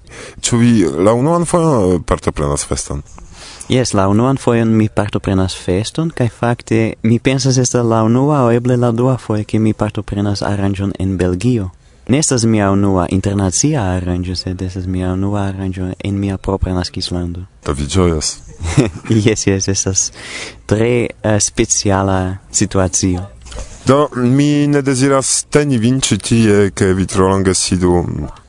Ĉu 0.45 0.61
vi 0.61 0.71
la 1.07 1.17
unuan 1.17 1.49
fojon 1.49 2.05
partoprenas 2.05 2.69
feston? 2.69 3.01
Yes, 3.71 3.93
la 3.93 4.07
unuan 4.11 4.35
foion 4.37 4.67
mi 4.75 4.89
partoprenas 4.89 5.53
feston, 5.55 6.09
kai 6.11 6.25
fakte 6.27 6.93
mi 7.07 7.19
pensas 7.23 7.55
estas 7.57 7.85
la 7.87 8.01
unua 8.03 8.41
o 8.43 8.49
eble 8.51 8.75
la 8.75 8.89
dua 8.91 9.13
foio 9.17 9.45
ke 9.47 9.59
mi 9.59 9.71
partoprenas 9.73 10.41
aranĝon 10.43 10.91
en 10.99 11.13
Belgio. 11.17 11.69
Ne 12.11 12.19
estas 12.19 12.43
mia 12.43 12.67
unua 12.71 13.05
internacia 13.09 13.85
aranĝo, 13.93 14.35
sed 14.35 14.61
estas 14.61 14.89
mia 14.91 15.13
unua 15.13 15.45
aranĝo 15.53 15.87
en 16.03 16.19
mia 16.19 16.35
propra 16.37 16.73
naskislando. 16.75 17.45
Do 17.65 17.71
vi 17.71 17.87
ĝojas? 17.87 18.33
yes, 19.27 19.47
yes, 19.47 19.67
estas 19.67 20.11
tre 20.65 21.07
uh, 21.07 21.39
speciala 21.39 22.37
situacio. 22.51 23.23
Do 23.87 24.09
mi 24.15 24.67
ne 24.67 24.81
deziras 24.81 25.45
teni 25.49 25.79
vin 25.79 26.03
ĉi 26.03 26.17
tie, 26.17 26.59
ke 26.75 26.91
vi 26.93 27.07
tro 27.07 27.31
longe 27.31 27.55
sidu 27.55 28.03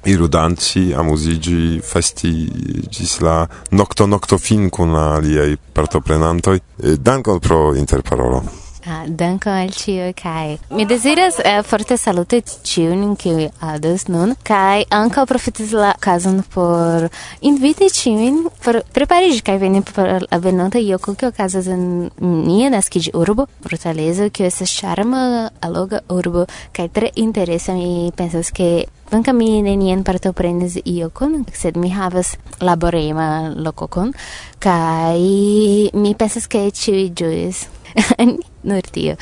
iru 0.04 0.26
danci, 0.26 0.92
amuzigi, 0.96 1.80
festi 1.82 2.48
gis 2.88 3.18
la 3.20 3.46
nocto 3.70 4.06
nocto 4.06 4.38
fin 4.38 4.68
cun 4.68 4.94
aliei 4.94 5.58
partoprenantoi. 5.72 6.62
Dankon 6.98 7.38
pro 7.38 7.74
interparolo. 7.74 8.42
Ah, 8.82 9.04
danko 9.06 9.46
al 9.46 9.68
ĉiuj 9.70 10.08
kaj 10.18 10.56
mi 10.74 10.82
deziras 10.90 11.36
eh, 11.38 11.60
forte 11.62 11.94
saluti 11.94 12.40
ĉiujn 12.66 13.12
kiuj 13.14 13.44
aŭdas 13.62 14.08
nun 14.10 14.32
kaj 14.42 14.88
ankaŭ 14.90 15.22
profitis 15.30 15.70
la 15.78 15.92
okazon 15.94 16.40
por 16.50 17.06
inviti 17.46 17.86
ĉiujn 17.94 18.40
por 18.64 18.80
prepariĝi 18.96 19.44
kaj 19.46 19.54
veni 19.62 19.84
por 19.86 20.24
la 20.24 20.38
venonta 20.42 20.82
joko 20.82 21.14
kiu 21.14 21.30
okazas 21.30 21.68
en 21.70 21.84
nia 22.18 22.72
naskiĝurbo 22.74 23.46
Fortaleza 23.68 24.26
kiu 24.34 24.48
estas 24.48 24.74
ĉarma 24.80 25.20
alloga 25.62 26.00
urbo 26.10 26.48
kaj 26.74 26.88
tre 26.96 27.12
interesa 27.14 27.76
mi 27.78 28.10
pensas 28.16 28.50
ke 28.50 28.72
Kvankam 29.12 29.36
mi 29.36 29.60
nenien 29.60 30.02
partoprenis 30.08 30.78
iokon, 30.88 31.42
sed 31.52 31.76
mi 31.76 31.90
havas 31.92 32.30
laborema 32.64 33.52
lokokon, 33.52 34.14
kai 34.56 35.90
mi 35.92 36.14
pensas 36.16 36.48
ke 36.48 36.64
ciui 36.72 37.10
ĝuis 37.12 37.66
Nur 38.62 38.82
tio. 38.82 39.16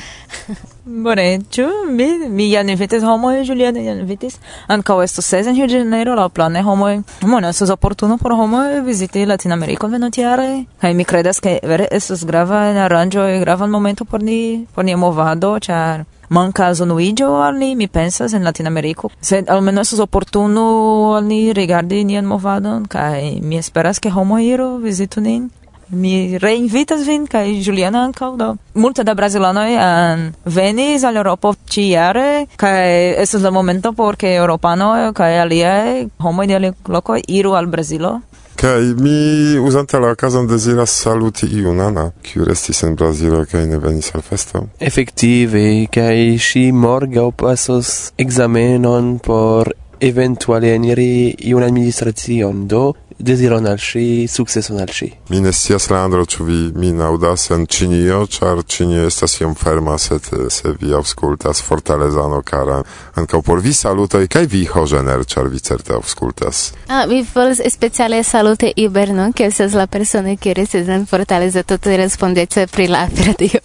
Bone, 1.03 1.39
ĉu 1.51 1.65
mi 1.89 2.29
mi 2.29 2.51
ja 2.51 2.61
invitis 2.61 3.03
homoj, 3.03 3.43
Juliano 3.43 3.79
ja 3.79 3.93
invitis 3.93 4.37
ankaŭ 4.67 5.01
estos 5.03 5.25
ses 5.25 5.47
en 5.47 5.55
Rio 5.55 5.67
de 5.67 5.77
Janeiro 5.77 6.15
la 6.15 6.29
plane 6.29 6.61
homoj. 6.63 7.01
Bone, 7.21 7.49
estos 7.49 7.69
oportuno 7.69 8.17
por 8.17 8.31
homoj 8.31 8.81
viziti 8.85 9.25
Latinamerikon 9.25 9.91
venontjare 9.91 10.65
kaj 10.81 10.93
mi 10.93 11.03
kredas 11.03 11.39
ke 11.39 11.59
vere 11.63 11.87
estos 11.91 12.25
grava 12.25 12.69
en 12.69 12.77
aranĝo 12.77 13.27
grava 13.39 13.67
momento 13.67 14.05
por 14.05 14.23
ni 14.23 14.65
por 14.75 14.85
nia 14.85 14.97
movado, 14.97 15.57
ĉar 15.59 16.05
mancas 16.31 16.79
unuigio 16.79 17.41
al 17.43 17.57
ni, 17.59 17.75
mi 17.75 17.87
pensas, 17.87 18.33
en 18.33 18.43
Latinameriko. 18.43 19.09
Sed 19.21 19.49
almeno 19.49 19.81
estas 19.81 19.99
oportuno 19.99 21.13
al 21.15 21.25
ni 21.27 21.53
rigardi 21.53 22.03
nian 22.03 22.25
movadon, 22.25 22.85
kaj 22.85 23.39
mi 23.41 23.57
esperas 23.57 23.99
ke 23.99 24.09
homoj 24.09 24.43
iru 24.45 24.69
vizitu 24.77 25.21
nin 25.21 25.49
mi 25.91 26.37
reinvitas 26.37 27.05
vin 27.07 27.27
kaj 27.27 27.45
Juliana 27.65 28.05
ankaŭ 28.07 28.31
do 28.37 28.49
multe 28.73 29.03
da 29.03 29.13
brazilanoj 29.13 29.69
an 29.77 30.25
venis 30.45 31.03
al 31.03 31.17
Eŭropo 31.21 31.53
ĉi-jare 31.73 32.45
kaj 32.57 32.89
estas 33.21 33.43
la 33.43 33.51
momento 33.51 33.93
por 33.93 34.15
ke 34.15 34.35
eŭropanoj 34.39 35.13
kaj 35.13 35.31
aliaj 35.45 36.07
homoj 36.19 36.47
de 36.47 36.59
aliaj 36.59 36.73
lokoj 36.87 37.21
iru 37.27 37.55
al 37.59 37.67
Brazilo 37.67 38.19
Kaj 38.61 38.81
mi 38.81 39.57
uzante 39.59 39.99
la 39.99 40.11
okazon 40.11 40.47
deziras 40.47 40.91
saluti 41.01 41.47
iunana, 41.47 42.11
kiu 42.21 42.45
restis 42.45 42.83
en 42.83 42.95
Brazilo 42.95 43.39
kaj 43.51 43.65
ne 43.65 43.79
venis 43.81 44.11
al 44.13 44.21
festo. 44.21 44.61
Efektive, 44.79 45.63
kaj 45.89 46.37
ŝi 46.37 46.67
morgaŭ 46.71 47.31
pasos 47.31 48.11
ekzamenon 48.21 49.15
por 49.25 49.71
eventuale 49.99 50.75
eniri 50.75 51.33
iun 51.49 51.63
administracion, 51.63 52.67
do 52.67 52.83
deziron 53.21 53.67
al 53.67 53.77
ŝi, 53.81 54.27
sukceson 54.27 54.79
al 54.81 54.91
ŝi. 54.91 55.09
Mi 55.29 55.41
ne 55.41 55.53
scias, 55.53 55.89
Leandro, 55.91 56.25
ĉu 56.25 56.45
vi 56.47 56.59
min 56.75 57.01
aŭdas 57.01 57.49
en 57.55 57.65
Ĉinio, 57.65 58.25
ĉar 58.31 58.63
Ĉinio 58.67 59.05
estas 59.07 59.39
iom 59.41 59.55
ferma, 59.55 59.97
sed 60.01 60.27
se 60.49 60.73
vi 60.81 60.93
aŭskultas 60.97 61.61
Fortalezano 61.65 62.41
kara 62.45 62.81
ankaŭ 63.19 63.41
por 63.45 63.61
vi 63.63 63.73
salutoj 63.73 64.25
kaj 64.31 64.45
vi 64.51 64.65
Hoĝener, 64.69 65.25
ĉar 65.25 65.49
vi 65.51 65.59
certe 65.59 65.95
aŭskultas. 65.97 66.63
Ah, 66.87 67.05
mi 67.09 67.21
volas 67.33 67.61
speciale 67.73 68.23
salute 68.23 68.71
Ibernon, 68.75 69.33
ke 69.33 69.47
estas 69.49 69.75
la 69.77 69.87
persona 69.87 70.35
que 70.35 70.53
restas 70.57 70.87
en 70.87 71.05
Fortaleza 71.05 71.63
tute 71.63 71.97
respondeca 71.97 72.67
pri 72.67 72.87
la 72.87 73.07
radio, 73.27 73.61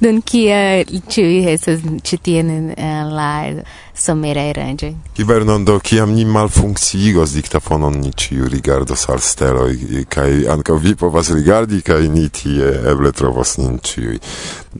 dun 0.00 0.20
kia 0.22 0.82
ĉiuj 0.84 1.46
estas 1.52 1.86
ĉi 2.02 2.18
tie 2.22 2.42
en 2.42 2.74
la 3.12 3.32
somere 3.94 4.48
aranĝoj. 4.50 4.92
Hibernando, 5.16 5.78
kiam 5.78 6.12
ni 6.16 6.24
malfunkciigos 6.24 7.34
diktafonon, 7.36 8.00
ni 8.00 8.12
ĉiu 8.12 8.48
rigardos 8.52 9.08
al 9.12 9.20
steloj 9.20 10.04
kaj 10.12 10.28
ankaŭ 10.56 10.76
vi 10.82 10.94
povas 10.98 11.30
rigardi 11.30 11.82
kaj 11.86 12.02
ni 12.08 12.28
tie 12.28 12.74
eble 12.92 13.12
trovos 13.12 13.56
nin 13.60 13.78
ĉiuj. 13.78 14.20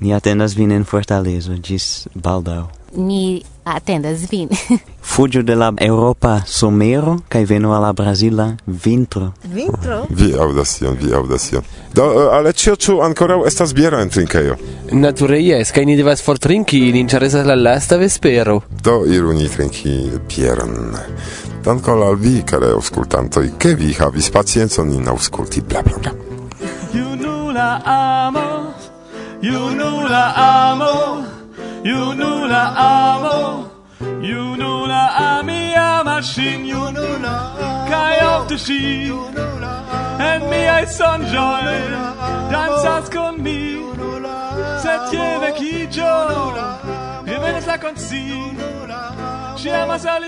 Ni 0.01 0.15
atendas 0.15 0.57
vin 0.57 0.73
en 0.73 0.85
Fortalezo 0.89 1.59
ĝis 1.59 2.09
baldaŭ 2.15 2.82
ni 2.97 3.43
atendas 3.65 4.31
vin. 4.31 4.49
Fuĝu 5.13 5.43
de 5.43 5.55
la 5.55 5.73
Europa 5.81 6.41
somero 6.47 7.19
kaj 7.29 7.45
venu 7.45 7.73
al 7.73 7.83
la 7.83 7.93
Brazila 7.93 8.57
vintro. 8.67 9.33
Vintro? 9.45 10.05
Vi 10.11 10.33
aŭdas 10.39 10.77
tion, 10.79 10.97
vi 11.01 11.13
aŭdas 11.15 11.49
tion. 11.51 11.63
Do, 11.95 12.05
eh, 12.05 12.29
ale 12.37 12.53
ĉio 12.53 12.77
ĉu 12.77 12.99
ankoraŭ 13.05 13.43
estas 13.47 13.75
biero 13.75 14.01
en 14.01 14.11
trinkejo? 14.11 14.57
Nature 14.93 15.41
jes, 15.41 15.73
kaj 15.73 15.85
ni 15.85 15.97
devas 15.97 16.23
fortrinki, 16.25 16.81
ni 16.93 17.01
interesas 17.01 17.47
la 17.47 17.55
lasta 17.55 17.97
vespero. 17.97 18.61
Do 18.85 19.03
iru 19.07 19.33
ni 19.33 19.49
trinki 19.49 19.97
bieron. 20.29 20.97
Dankon 21.65 22.03
al 22.03 22.17
vi, 22.19 22.41
kare 22.47 22.73
aŭskultantoj, 22.77 23.47
ke 23.59 23.75
vi 23.79 23.93
havis 23.99 24.31
paciencon 24.35 24.91
nin 24.91 25.09
aŭskulti 25.09 25.63
bla 25.63 25.83
bla 25.87 25.99
bla. 26.03 26.17
You 26.95 27.17
know 27.17 27.53
la 27.53 27.71
amo, 27.85 28.75
you 29.43 29.71
know 29.77 30.03
la 30.09 30.27
amo 30.37 31.42
junula 31.85 32.63
amo 32.87 33.39
junula 34.23 35.03
ami 35.31 35.61
amas 35.75 36.25
ŝin 36.35 36.67
junula 36.73 37.35
kaj 37.91 38.17
ofte 38.29 38.59
ŝi 38.67 38.81
en 40.31 40.49
miaj 40.51 40.85
sonĝoj 40.99 41.75
dancas 42.53 43.11
con 43.15 43.43
mi 43.47 43.59
sed 44.85 45.13
je 45.19 45.29
vekiĝo 45.47 46.15
E 47.33 47.39
venes 47.39 47.67
la 47.67 47.77
konci 47.79 48.23
llamas 49.65 50.05
al 50.07 50.23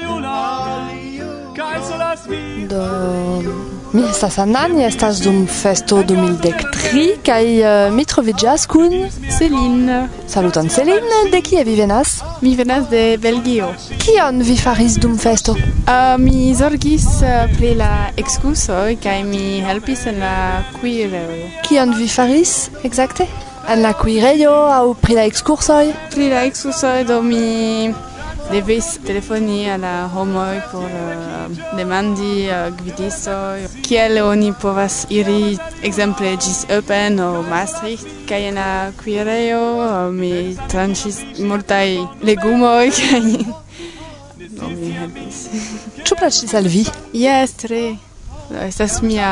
mi 3.95 4.03
estas 4.11 4.39
Anan, 4.39 4.73
mi 4.75 4.83
estas 4.85 5.21
dum 5.23 5.47
festo 5.47 6.01
2013 6.03 7.21
kaj 7.23 7.45
uh, 7.63 7.95
mi 7.95 8.05
troviĝas 8.05 8.67
kun 8.67 8.95
Celine. 9.39 10.09
Saluton 10.27 10.69
Celine, 10.69 11.21
de 11.31 11.41
kie 11.47 11.63
vi 11.65 11.77
venas? 11.79 12.17
Mi 12.43 12.57
venas 12.59 12.89
de 12.91 13.05
Belgio. 13.23 13.69
Kion 14.03 14.43
vi 14.43 14.57
faris 14.59 14.99
dum 14.99 15.15
festo? 15.19 15.55
Uh, 15.55 16.17
mi 16.19 16.55
zorgis 16.59 17.07
uh, 17.23 17.45
pri 17.55 17.77
la 17.79 17.93
ekskursoj 18.19 18.97
kaj 19.03 19.23
mi 19.29 19.61
helpis 19.63 20.07
en 20.11 20.19
la 20.25 20.65
kuirejo. 20.81 21.53
Kion 21.69 21.95
vi 21.99 22.09
faris 22.11 22.73
ekzakte? 22.83 23.29
En 23.71 23.87
la 23.87 23.95
kuirejo 23.95 24.57
aŭ 24.75 24.97
pri 25.05 25.21
la 25.21 25.29
ekskursoj? 25.31 25.95
Pri 26.17 26.33
la 26.35 26.43
ekskursoj 26.51 27.07
do 27.09 27.23
mi 27.23 27.95
Devis 28.51 28.99
telefoni 29.07 29.65
a 29.71 29.77
la 29.81 29.95
homoj 30.15 30.61
por 30.71 30.85
uh, 30.85 31.77
demandi 31.79 32.47
uh, 32.47 32.69
gvidistoj 32.79 33.67
kiel 33.87 34.21
oni 34.23 34.53
povas 34.63 35.03
iri 35.11 35.57
ekzemple 35.83 36.37
ĝis 36.37 36.65
Eupen 36.77 37.21
aŭ 37.25 37.33
Maastricht 37.51 38.09
kaj 38.29 38.43
en 38.53 38.61
la 38.61 38.71
kuirejo 39.03 39.63
uh, 39.81 39.93
mi 40.21 40.33
tranĉis 40.71 41.23
multaj 41.41 41.87
legumoj 42.31 42.89
kaj 43.01 43.21
mi 43.29 43.45
helpis. 44.95 45.47
Ĉu 46.05 46.19
plaĉis 46.19 46.55
al 46.59 46.69
vi? 46.71 46.85
Jes, 47.17 47.55
tre. 47.61 47.83
Estas 48.61 49.01
mia 49.03 49.31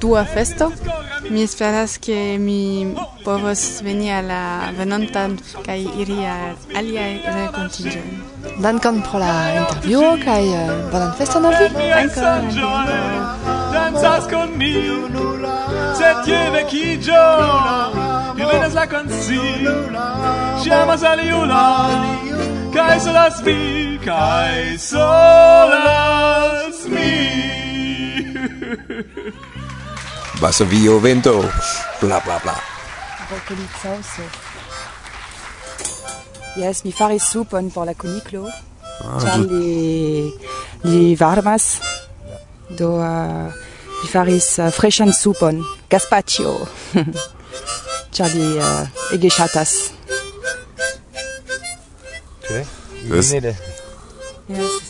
dua 0.00 0.24
festo. 0.24 0.70
Mi 1.28 1.44
esperas 1.44 1.98
ke 2.00 2.38
mi 2.40 2.94
povos 3.24 3.82
veni 3.84 4.10
al 4.14 4.30
la 4.32 4.42
venontan 4.78 5.36
kaj 5.66 5.78
iri 6.04 6.18
al 6.24 6.56
aliaj 6.80 7.12
renkontiĝoj. 7.26 8.06
Dankon 8.58 9.02
pro 9.02 9.18
la 9.22 9.34
intervjuo 9.54 10.16
kaj 10.24 10.44
uh, 10.50 10.70
bonan 10.92 11.12
feston 11.18 11.44
al 11.46 11.54
vi. 11.60 11.68
Dankon. 11.90 12.42
Danzas 13.72 14.24
con 14.30 14.48
mi. 14.58 14.74
Se 15.98 16.08
ti 16.24 16.36
vecchio, 16.52 17.22
mi 18.34 18.44
venes 18.44 18.74
la 18.74 18.86
consi. 18.86 19.38
Ci 20.62 20.70
amas 20.72 21.02
aliula 21.02 21.88
Kai 22.74 23.00
solas 23.00 23.40
mi 23.44 23.98
Kai 24.04 24.78
solas 24.78 26.84
mi. 26.88 27.12
Basovio 30.40 30.98
vento 31.00 31.40
Bla 32.00 32.20
bla 32.24 32.38
bla. 32.42 32.54
Vocalizza 33.30 33.88
un 33.88 34.02
Yes, 36.58 36.82
mi 36.84 36.92
faris 36.92 37.22
supon 37.30 37.70
por 37.70 37.86
la 37.86 37.94
kuniklo. 37.94 38.48
Ah, 39.04 39.20
Ĉar 39.22 39.44
li, 39.46 40.32
li 40.90 41.14
varmas. 41.14 41.68
Do 42.78 42.96
uh, 42.98 43.54
mi 44.02 44.10
faris 44.10 44.48
uh, 44.58 44.72
freŝan 44.74 45.14
supon, 45.14 45.62
gazpacio. 45.90 46.56
Ĉar 48.18 48.34
li 48.34 48.50
uh, 48.58 48.90
ege 49.14 49.30
ŝatas. 49.30 49.76
Okay. 52.42 52.66
Yes. 53.06 53.32
Yes. 54.48 54.87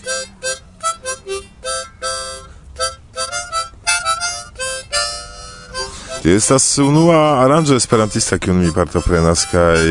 Estas 6.24 6.64
unua 6.82 7.18
aranĝo 7.44 7.76
esperantista 7.78 8.38
kiun 8.42 8.58
mi 8.58 8.72
partoprenas 8.74 9.44
kaj 9.52 9.82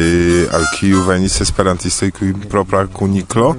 al 0.54 0.66
kiu 0.76 1.06
venis 1.08 1.40
esperantistoj 1.42 2.10
kun 2.18 2.44
propra 2.52 2.84
kuniklo. 2.92 3.54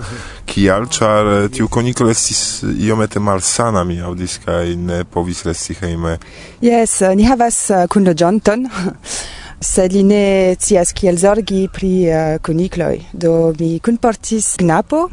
Kial, 0.48 0.84
ĉar 0.92 1.48
tiu 1.52 1.68
kuniklo 1.72 2.10
estis 2.12 2.62
iomete 2.64 3.20
malsana, 3.20 3.84
mi 3.88 3.98
aŭdis 4.04 4.38
kaj 4.44 4.76
ne 4.76 5.02
povis 5.04 5.44
resti 5.48 5.76
hejme. 5.80 6.18
Jes, 6.64 7.00
ni 7.16 7.24
havas 7.28 7.58
uh, 7.72 7.86
kunloĝanton 7.88 8.68
sed 9.60 9.92
li 9.92 10.04
ne 10.06 10.54
cias 10.60 10.92
kiel 10.94 11.18
zorgi 11.18 11.66
pri 11.72 11.92
eh, 12.06 12.34
uh, 12.36 12.42
kunikloj. 12.42 13.00
Do 13.12 13.52
mi 13.58 13.78
kunportis 13.82 14.54
knapo, 14.60 15.08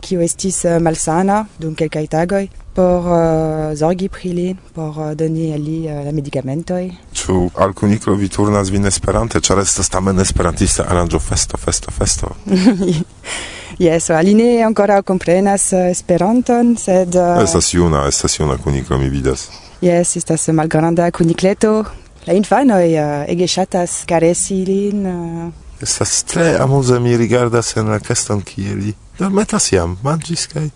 kiu 0.00 0.22
estis 0.24 0.64
uh, 0.64 0.78
malsana 0.80 1.44
dum 1.60 1.74
kelkaj 1.76 2.06
tagoj, 2.12 2.46
por 2.72 3.08
uh, 3.08 3.74
zorgi 3.76 4.08
pri 4.08 4.32
li, 4.32 4.48
por 4.74 4.96
uh, 4.96 5.12
doni 5.18 5.52
al 5.52 5.60
li 5.60 5.78
uh, 5.84 6.00
la 6.06 6.12
medicamentoj. 6.16 6.82
Ĉu 7.22 7.38
al 7.60 7.76
kuniklo 7.76 8.16
vi 8.16 8.30
turnas 8.32 8.72
vin 8.72 8.88
Esperante, 8.88 9.40
ĉar 9.40 9.60
estas 9.62 9.92
tamen 9.92 10.20
esperantista 10.24 10.88
aranĝo 10.88 11.20
festo, 11.20 11.60
festo, 11.60 11.92
festo? 11.92 12.36
Yes, 13.80 14.10
ali 14.12 14.34
ne 14.36 14.60
ancora 14.62 14.98
comprenas 15.02 15.70
Esperanton, 15.72 16.74
sed... 16.76 17.16
Uh... 17.16 17.40
Estas 17.42 17.70
juna, 17.72 18.04
estas 18.06 18.36
juna 18.38 18.58
kuniklo, 18.60 18.98
mi 19.00 19.08
vidas. 19.08 19.46
Yes, 19.80 20.12
estas 20.20 20.44
malgranda 20.52 21.08
kunikleto, 21.10 21.80
La 22.26 22.36
infanoi 22.38 22.92
uh, 22.94 23.24
ege 23.26 23.48
shatas 23.50 24.02
caresi 24.06 24.60
lin. 24.66 25.06
Uh... 25.06 25.48
Estas 25.82 26.20
tre 26.22 26.52
amusa 26.62 27.00
mi 27.02 27.16
rigardas 27.18 27.74
en 27.76 27.90
la 27.90 27.98
caston 27.98 28.44
kie 28.46 28.76
li. 28.78 28.94
Dormetas 29.18 29.72
jam, 29.72 29.96
manĝis 30.06 30.46
kaj 30.52 30.68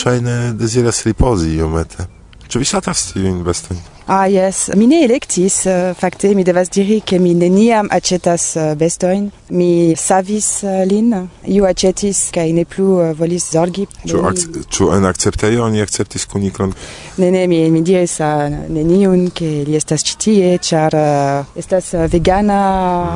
ŝajne 0.00 0.38
deziras 0.58 1.04
ripozi 1.04 1.58
iomete. 1.58 2.08
Ĉu 2.48 2.62
vi 2.62 2.68
ŝatas 2.72 3.10
tiujn 3.12 3.42
vestojn? 3.44 3.97
Ah, 4.10 4.24
yes. 4.26 4.70
Mi 4.74 4.86
ne 4.86 5.02
electis, 5.04 5.66
uh, 5.66 5.92
facte, 5.92 6.34
mi 6.34 6.42
devas 6.42 6.70
diri 6.70 7.02
che 7.04 7.18
mi 7.18 7.34
neniam 7.34 7.86
acetas 7.90 8.54
uh, 8.54 8.60
eh, 8.60 8.74
bestoin. 8.74 9.30
Mi 9.50 9.92
savis 9.96 10.62
uh, 10.62 10.86
lin, 10.88 11.28
iu 11.44 11.66
acetis, 11.68 12.30
cae 12.32 12.54
ne 12.56 12.64
plu 12.64 12.86
uh, 12.96 13.10
volis 13.12 13.50
zorgi. 13.52 13.84
Ĉu 14.08 14.22
ac 14.24 14.80
en 14.96 15.04
acceptejo 15.04 15.66
oni 15.66 15.84
acceptis 15.84 16.24
kunikron? 16.24 16.72
Ne, 17.20 17.28
ne, 17.30 17.44
mi, 17.52 17.60
mi 17.68 17.82
diris 17.84 18.16
a 18.24 18.48
neniun, 18.48 19.28
che 19.28 19.50
li 19.68 19.76
estas 19.76 20.06
ĉi 20.08 20.16
tie, 20.24 20.56
ĉar 20.56 20.96
uh, 20.96 21.52
estas 21.60 21.92
vegana 22.08 22.62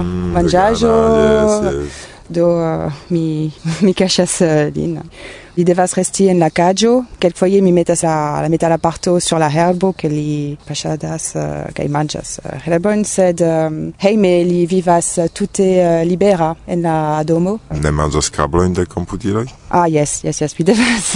mm, 0.02 0.34
Vegana, 0.36 0.68
Yes, 0.76 1.72
yes. 1.72 2.02
Do 2.28 2.52
uh, 2.60 2.92
mi, 3.08 3.48
mi 3.86 3.94
cachas 3.96 4.42
uh, 4.44 4.68
lin. 4.76 5.00
Li 5.52 5.66
devas 5.68 5.92
resti 5.92 6.30
en 6.32 6.38
la 6.40 6.48
caggio, 6.48 7.02
quelquefoje 7.20 7.58
mi 7.60 7.72
metas 7.76 8.00
la, 8.02 8.40
la 8.40 8.48
metalaparto 8.48 9.18
sur 9.20 9.38
la 9.38 9.50
herbo, 9.52 9.90
que 9.92 10.08
li 10.08 10.56
paŝadas 10.64 11.26
uh, 11.36 11.42
kaj 11.76 11.88
manĝas 11.92 12.38
eh, 12.40 12.46
uh, 12.46 12.62
herbon, 12.64 13.02
sed 13.04 13.42
um, 13.44 13.76
hejme 14.00 14.30
li 14.48 14.62
vivas 14.70 15.10
eh, 15.20 15.28
tute 15.28 15.66
uh, 15.74 15.98
libera 16.08 16.54
en 16.64 16.86
la 16.86 16.94
domo. 17.28 17.58
Ne 17.84 17.92
manĝas 17.92 18.30
kablojn 18.32 18.72
de 18.78 18.86
komputiloj? 18.88 19.44
Ah, 19.68 19.84
yes, 19.92 20.22
yes, 20.24 20.40
yes, 20.40 20.56
mi 20.56 20.64
devas... 20.64 21.10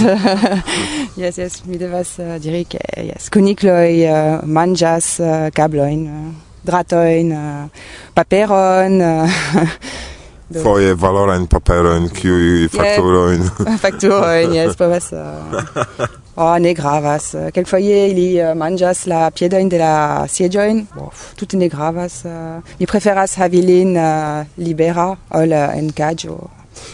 yes, 1.23 1.39
yes, 1.41 1.63
mi 1.65 1.81
devas 1.81 2.11
uh, 2.21 2.35
diri 2.37 2.61
ke 2.69 2.83
yes. 3.07 3.31
Kunikloj 3.33 3.95
uh, 4.05 4.45
manĝas 4.45 5.15
uh, 5.17 5.47
kablojn, 5.49 6.05
uh, 6.05 6.61
dratojn, 6.69 7.33
uh, 7.33 7.89
paperon... 8.13 9.01
Uh, 9.01 10.13
foi 10.53 10.85
e 10.85 10.93
valora 10.93 11.35
en 11.35 11.45
papero 11.45 11.95
en 11.95 12.09
kiu 12.09 12.69
facturo 12.69 13.31
en 13.31 13.43
facturo 13.77 14.23
en 14.31 14.53
yes 14.53 14.75
pas 14.75 15.13
Oh, 16.39 16.43
ah, 16.53 16.59
ne 16.59 16.73
gravas. 16.73 17.35
Quel 17.51 17.65
foie 17.65 18.09
il 18.09 18.35
uh, 18.35 18.51
eh, 18.51 18.53
manjas 18.53 19.07
la 19.07 19.31
piedra 19.31 19.63
de 19.63 19.77
la 19.77 20.27
siège. 20.27 20.85
Oh, 20.95 21.09
tout 21.35 21.51
ne 21.53 21.67
gravas. 21.67 22.25
Eh. 22.25 22.29
Uh, 22.29 22.61
il 22.79 22.85
préférasse 22.85 23.39
Havilin 23.39 23.95
uh, 23.95 24.45
libera 24.55 25.17
ol 25.31 25.49
uh, 25.49 25.75
en 25.75 25.89
cage. 25.91 26.29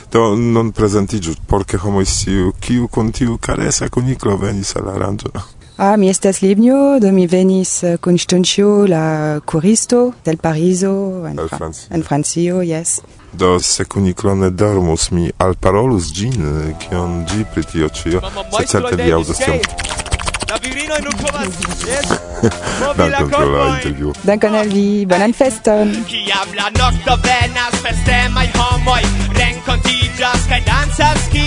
Do 0.09 0.33
non 0.35 0.71
presenti 0.71 1.19
giù, 1.19 1.33
perché 1.45 1.75
come 1.75 2.05
si 2.05 2.33
u 2.33 2.53
chi 2.57 2.77
u 2.77 2.87
con 2.87 3.11
ti 3.11 3.25
u 3.25 3.37
caressa 3.37 3.89
con 3.89 4.07
i 4.07 4.15
clovenis 4.15 4.75
alla 4.75 4.95
rancia. 4.95 5.29
Ah, 5.75 5.97
mi 5.97 6.07
estes 6.07 6.39
libnio, 6.39 6.99
do 6.99 7.11
mi 7.11 7.27
venis 7.27 7.97
con 7.99 8.17
Stoncio, 8.17 8.85
la 8.85 9.41
curisto 9.43 10.13
del 10.23 10.37
Pariso, 10.37 11.25
en, 11.25 11.35
Fran 11.49 11.73
en 11.89 12.03
Francio, 12.03 12.61
yes. 12.61 13.01
Do 13.33 13.59
se 13.59 13.85
kuniklone 13.85 14.49
dormus 14.49 15.11
mi 15.11 15.31
alparolus 15.37 16.13
gin, 16.13 16.75
kion 16.79 17.25
gi 17.29 17.45
pri 17.53 17.63
tio 17.63 17.89
ĉio, 17.89 18.21
se 18.57 18.65
certe 18.67 18.95
li 18.95 19.35
tion. 19.37 19.59
La 20.49 20.59
virino 20.61 20.95
in 20.99 21.07
un 21.07 21.13
Yes. 21.87 22.07
Dankon 22.97 23.29
pro 23.29 23.49
la 23.49 23.65
eh. 23.65 23.75
intervjuo. 23.75 24.13
Dankon 24.23 24.55
al 24.55 24.67
vi. 24.67 25.05
Bonan 25.05 25.33
feston. 25.33 25.95
Kiam 26.07 26.49
la 26.59 26.69
nokto 26.77 27.17
venas, 27.25 27.75
festemaj 27.81 28.47
homoj 28.57 29.01
renkontiĝas 29.39 30.45
kaj 30.49 30.61
dancas 30.67 31.29
kiel 31.31 31.42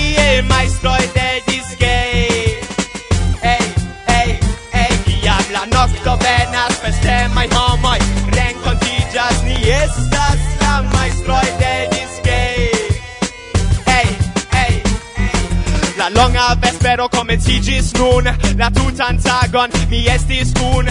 Dio 17.06 17.20
comencigis 17.20 17.92
nun 17.94 18.24
La 18.58 18.68
tutan 18.70 19.18
tagon 19.22 19.70
mi 19.90 20.06
estis 20.10 20.52
kun 20.58 20.88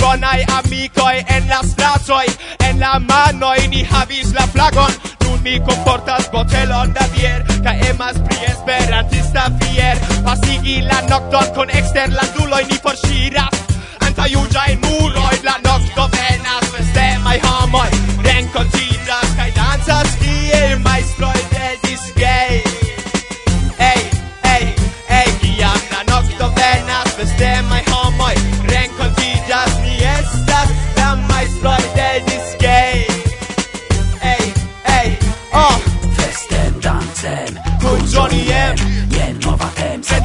Bonai 0.00 0.44
amicoi 0.56 1.24
en 1.34 1.48
la 1.48 1.58
stratoi 1.62 2.26
En 2.68 2.80
la 2.80 2.98
manoi 2.98 3.68
ni 3.68 3.82
havis 3.84 4.32
la 4.32 4.46
flagon. 4.52 4.92
Nun 5.24 5.42
mi 5.42 5.58
comportas 5.60 6.30
botelon 6.32 6.94
da 6.94 7.04
bier 7.12 7.44
Ca 7.64 7.74
emas 7.90 8.16
pri 8.28 8.38
esperantista 8.52 9.44
fier. 9.60 10.00
Pasigi 10.24 10.80
la 10.88 11.02
nocton 11.10 11.52
con 11.54 11.70
exterlanduloi 11.70 12.64
Ni 12.70 12.80
forsiras 12.86 13.60
antajugiae 14.06 14.78
muroi 14.86 15.36
La 15.44 15.58
nocto 15.66 16.08
venas, 16.16 16.64
festemai 16.72 17.40
homoi. 17.44 17.90
Rencontiras, 18.24 19.36
cae 19.36 19.52
danzas 19.60 20.16
tie 20.22 20.76
maestroi 20.84 21.47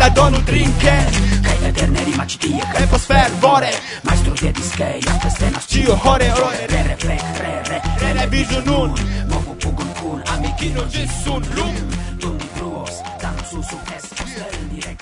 da 0.04 0.10
donu 0.22 0.38
trinke 0.46 0.96
Kaj 1.44 1.58
vederne 1.64 2.00
rima 2.06 2.26
ci 2.26 2.38
tie 2.38 2.64
Repos 2.80 3.06
fervore 3.08 3.72
Majstro 4.04 4.34
dedis 4.42 4.72
ke 4.78 4.88
jam 5.06 5.20
festenas 5.24 5.68
Cio 5.68 5.96
hore 5.96 6.32
ore 6.46 6.68
Re 6.68 6.82
re 6.88 6.96
re 7.08 7.18
re 7.40 7.54
re 7.70 7.82
Re 8.02 8.14
ne 8.14 8.28
bizu 8.28 8.60
nun 8.66 8.92
Movu 9.30 9.56
pugun 9.62 9.90
kun 10.00 10.20
Amikino 10.34 10.84
gis 10.92 11.12
sun 11.24 11.44
lum 11.56 11.76
Dum 12.22 12.36
ni 12.38 12.48
bruos 12.56 12.96
Dancu 13.22 13.64
su 13.70 13.78
estos 13.98 14.32
Ren 14.36 14.70
en 14.90 14.98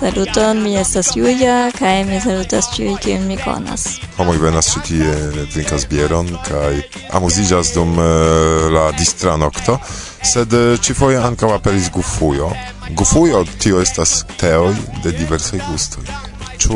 Saluton, 0.00 0.62
mi 0.62 0.76
estas 0.76 1.16
Julia, 1.16 1.70
kaj 1.78 2.04
mi 2.04 2.20
salutas 2.20 2.66
ĉiuj, 2.74 2.98
kiujn 3.00 3.24
mi 3.26 3.38
konas. 3.40 3.86
Homoj 4.18 4.36
venas 4.42 4.68
ĉi 4.74 4.82
tie, 4.88 5.14
drinkas 5.54 5.88
bieron 5.88 6.28
kaj 6.44 6.82
amuziĝas 7.16 7.72
dum 7.74 7.96
la 8.76 8.90
distra 8.98 9.38
nokto, 9.40 9.78
sed 10.20 10.52
ĉifoje 10.84 11.22
ankaŭ 11.30 11.54
aperis 11.56 11.88
gufujo. 11.94 12.52
Gufujo 12.90 13.44
tio 13.58 13.80
estas 13.80 14.24
teoj 14.40 14.74
de 15.04 15.12
diversaj 15.12 15.60
gustoj. 15.70 16.04
Ĉu 16.58 16.74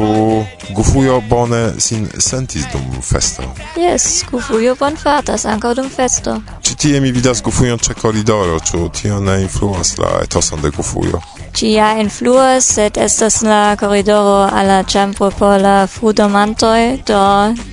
Gufujo 0.75 1.21
bone 1.29 1.73
sin 1.79 2.09
sentis 2.19 2.65
dum 2.73 3.03
festo? 3.03 3.43
Jes, 3.77 4.25
Gufujo 4.31 4.75
bonfartas 4.81 5.45
ankaŭ 5.45 5.75
dum 5.75 5.89
festo. 5.91 6.37
Ĉi 6.63 6.77
tie 6.77 7.01
mi 7.01 7.13
vidas 7.13 7.43
Gufujon 7.43 7.79
ĉe 7.79 7.95
koridoro, 8.03 8.59
ĉu 8.61 8.89
tio 9.01 9.21
ne 9.21 9.41
influas 9.43 9.97
la 9.99 10.11
etoson 10.23 10.63
de 10.63 10.71
Gufujo? 10.77 11.23
Ci 11.55 11.73
ja 11.73 11.95
influas, 11.99 12.69
sed 12.75 12.97
estas 12.97 13.41
la 13.43 13.77
corridoro 13.81 14.49
alla 14.53 14.83
ĉambro 14.83 15.31
por 15.39 15.61
la 15.61 15.87
frudomantoj, 15.87 17.01
do 17.07 17.25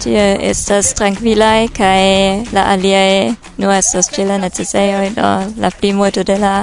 tie 0.03 0.25
estas 0.49 0.93
trankvilaj 0.93 1.67
kaj 1.77 2.01
la 2.53 2.65
aliaj 2.73 3.33
nu 3.57 3.71
estas 3.71 4.09
ĉe 4.15 4.25
la 4.25 4.41
necesejoj, 4.41 5.09
do 5.19 5.31
la 5.61 5.71
plimulto 5.79 6.23
de 6.23 6.37
la 6.37 6.57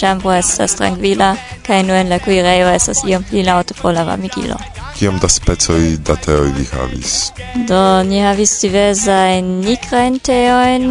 ĉambro 0.00 0.32
estas 0.36 0.76
trankvila 0.78 1.34
kaj 1.66 1.82
nur 1.88 1.96
en 1.96 2.12
la 2.12 2.18
kuirejo 2.22 2.70
estas 2.74 3.04
iom 3.08 3.24
pli 3.30 3.44
laŭte 3.46 3.76
pro 3.80 3.92
la 3.96 4.04
varmigilo. 4.08 4.58
Kiom 4.94 5.18
da 5.22 5.28
specoj 5.28 5.96
da 6.06 6.16
teoj 6.26 6.52
vi 6.56 6.64
havis? 6.72 7.32
Do 7.68 8.02
ni 8.06 8.22
havis 8.22 8.54
diversajn 8.62 9.52
nigrajn 9.66 10.18
teojn 10.28 10.88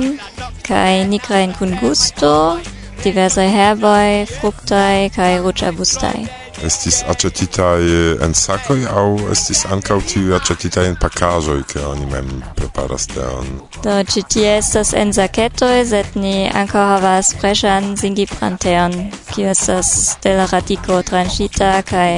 kaj 0.68 1.04
nigrajn 1.08 1.56
kun 1.60 1.78
gusto, 1.82 2.60
diversaj 3.04 3.50
herboj, 3.58 4.24
fruktoj 4.38 5.10
kaj 5.16 5.34
ruĝabustaj 5.44 6.43
estis 6.66 7.02
acetitaj 7.08 7.82
en 8.26 8.34
sakoj 8.38 8.80
aŭ 8.90 9.08
estis 9.34 9.66
ankaŭ 9.76 9.98
tiuj 10.12 10.36
acetitaj 10.38 10.86
en 10.92 10.98
pakaĵoj 11.02 11.60
ke 11.74 11.82
oni 11.86 12.06
mem 12.12 12.30
preparas 12.56 13.08
teon. 13.14 13.50
Do 13.84 13.98
ĉi 14.14 14.24
tie 14.36 14.58
estas 14.58 14.94
en 14.94 15.14
saketoj, 15.14 15.86
sed 15.90 16.16
ni 16.16 16.36
ankaŭ 16.62 16.86
havas 16.94 17.34
freŝan 17.42 17.94
singipran 17.98 18.58
teon, 18.58 18.94
kiu 19.34 19.50
estas 19.56 20.18
de 20.24 20.36
la 20.38 20.48
radiko 20.52 21.02
tranĉita 21.10 21.72
kaj 21.90 22.12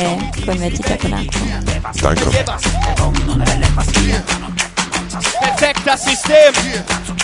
konvertita 0.43 0.99
kun 1.01 1.17
akvo. 1.21 1.43
Dankon. 2.01 2.33
Perfekta 5.41 5.97
sistemo! 5.97 7.15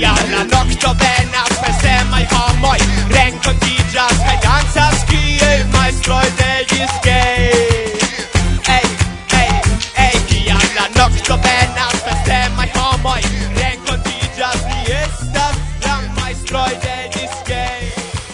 Ja, 0.00 0.14
la 0.32 0.44
nocto 0.44 0.94
venas, 1.00 1.50
per 1.60 1.74
semaj 1.82 2.24
homoj, 2.30 2.78
renko 3.12 3.52
tiĝas 3.64 4.22
kaj 4.24 4.49
Leute, 6.10 6.50
ist 6.82 7.02
gay. 7.04 7.52
Ey, 8.66 8.86
ey, 9.40 9.50
ey, 9.94 10.16
chi 10.26 10.50
alla 10.50 10.86
nocto 10.96 11.36
bella, 11.38 11.86
feste 12.04 12.38
mai 12.56 12.66
homoi, 12.74 13.22
renkontiĝas 13.60 14.64
li 14.72 14.96
estas 14.96 15.60
flammaj 15.78 16.34
strojtej 16.42 17.04
ĝis 17.14 17.36
gay. 17.46 17.92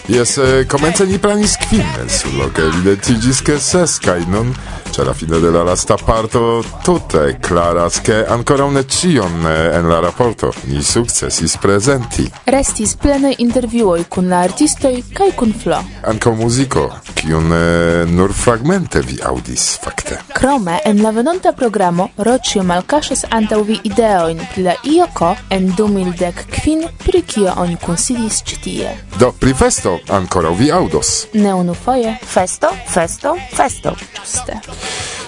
Jes, 0.09 0.33
äh, 0.41 0.65
komence 0.65 1.05
ni 1.05 1.21
planis 1.21 1.53
kvin 1.67 2.09
surloke, 2.09 2.65
videtiĝis 2.79 3.43
ke 3.45 3.59
ses 3.61 3.99
kaj 4.01 4.23
nun 4.33 4.55
Ĉe 4.97 5.03
la 5.05 5.13
fino 5.13 5.37
de 5.39 5.51
la 5.53 5.61
lasta 5.63 5.93
parto 6.05 6.63
tute 6.85 7.35
klaras, 7.47 7.99
ke 8.01 8.15
ankoraŭ 8.33 8.71
ne 8.73 8.81
ĉion 8.89 9.45
eh, 9.45 9.57
en 9.77 9.89
la 9.91 9.99
raporto 10.01 10.49
ni 10.71 10.81
sukcesis 10.81 11.53
prezenti. 11.61 12.25
Restis 12.55 12.95
plenaj 12.97 13.35
intervjuoj 13.45 14.07
kun 14.09 14.31
la 14.33 14.39
artistoj 14.47 14.95
kaj 15.13 15.29
kun 15.37 15.53
Flo. 15.61 15.83
Ankaŭ 16.13 16.33
muziko 16.41 16.87
kiun 17.17 17.51
eh, 17.53 18.05
nur 18.09 18.33
fragmente 18.33 19.01
vi 19.01 19.17
aŭdis 19.25 19.65
fakte. 19.83 20.19
Krome 20.37 20.77
en 20.85 21.01
la 21.01 21.11
venonta 21.15 21.51
programo 21.57 22.09
Rocio 22.17 22.63
malkaŝas 22.63 23.25
antaŭ 23.33 23.61
vi 23.67 23.79
ideojn 23.89 24.41
pri 24.53 24.63
la 24.67 24.75
IOKO 24.83 25.33
en 25.49 25.71
2015 25.77 26.87
pri 27.03 27.21
kio 27.21 27.53
oni 27.57 27.77
kunsidis 27.85 28.41
ĉi 28.47 28.61
tie. 28.63 28.93
Do 29.19 29.31
pri 29.39 29.53
festo 29.57 29.97
ankoraŭ 30.19 30.53
vi 30.61 30.71
aŭdos. 30.71 31.13
Ne 31.33 31.53
unufoje. 31.53 32.17
Festo, 32.33 32.71
festo, 32.93 33.35
festo. 33.55 33.95
Ĝuste. 34.15 34.61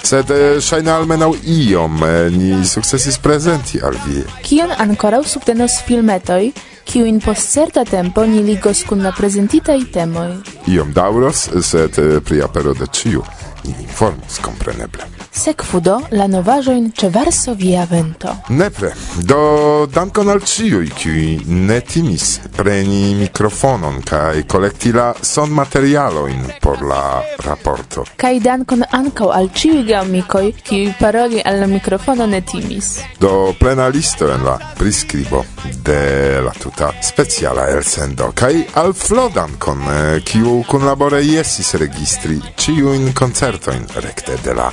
Sed 0.10 0.32
eh, 0.32 0.60
ŝajne 0.62 0.92
almenaŭ 0.94 1.34
iom 1.44 2.04
eh, 2.04 2.30
ni 2.34 2.66
sukcesis 2.66 3.18
prezenti 3.22 3.82
al 3.84 3.98
vi. 4.06 4.24
Kion 4.46 4.74
ankoraŭ 4.78 5.24
subtenos 5.28 5.82
filmetoj 5.88 6.52
kiuin 6.90 7.20
post 7.22 7.54
certa 7.54 7.84
tempo 7.86 8.26
ni 8.26 8.42
ligos 8.44 8.84
kun 8.90 9.04
la 9.06 9.12
prezentitaj 9.18 9.80
temoj. 9.94 10.32
Iom 10.74 10.94
daŭros, 10.94 11.46
sed 11.62 12.02
eh, 12.02 12.18
pri 12.26 12.42
apero 12.42 12.74
de 12.74 12.90
ĉiu 12.90 13.24
ni 13.68 13.76
informos 13.86 14.42
kompreneble. 14.42 15.19
Sekvu 15.40 15.80
do 15.80 15.94
la 16.12 16.26
novaĵojn 16.28 16.90
ĉe 17.00 17.10
Varsovia 17.16 17.86
Vento. 17.88 18.34
Nepre. 18.50 18.90
Do 19.24 19.88
dankon 19.88 20.28
al 20.34 20.42
ĉiuj, 20.44 20.90
kiuj 21.00 21.28
ne 21.48 21.78
timis 21.88 22.26
preni 22.58 23.14
mikrofonon 23.16 24.02
kaj 24.10 24.44
kolekti 24.52 24.92
la 24.92 25.14
sonmaterialojn 25.24 26.42
por 26.60 26.84
la 26.84 27.22
raporto. 27.46 28.04
Kaj 28.20 28.40
dankon 28.44 28.84
ankaŭ 29.00 29.30
al 29.38 29.48
ĉiuj 29.56 29.86
geamikoj, 29.88 30.52
kiuj 30.68 30.92
paroli 31.00 31.40
al 31.46 31.62
la 31.64 31.72
mikrofono 31.72 32.28
ne 32.28 32.42
timis. 32.42 32.92
Do 33.20 33.54
plena 33.60 33.88
listo 33.88 34.28
en 34.34 34.44
la 34.44 34.58
priskribo 34.78 35.46
de 35.86 36.42
la 36.44 36.52
tuta 36.52 36.92
speciala 37.04 37.70
elsendo 37.78 38.34
kaj 38.36 38.66
al 38.84 38.92
Flodankon, 38.94 39.88
eh, 39.88 40.20
kiu 40.26 40.60
kunlabore 40.68 41.24
jesis 41.24 41.74
registri 41.80 42.42
ĉiujn 42.60 43.14
koncertojn 43.16 43.88
rekte 44.04 44.36
de 44.44 44.60
la 44.60 44.68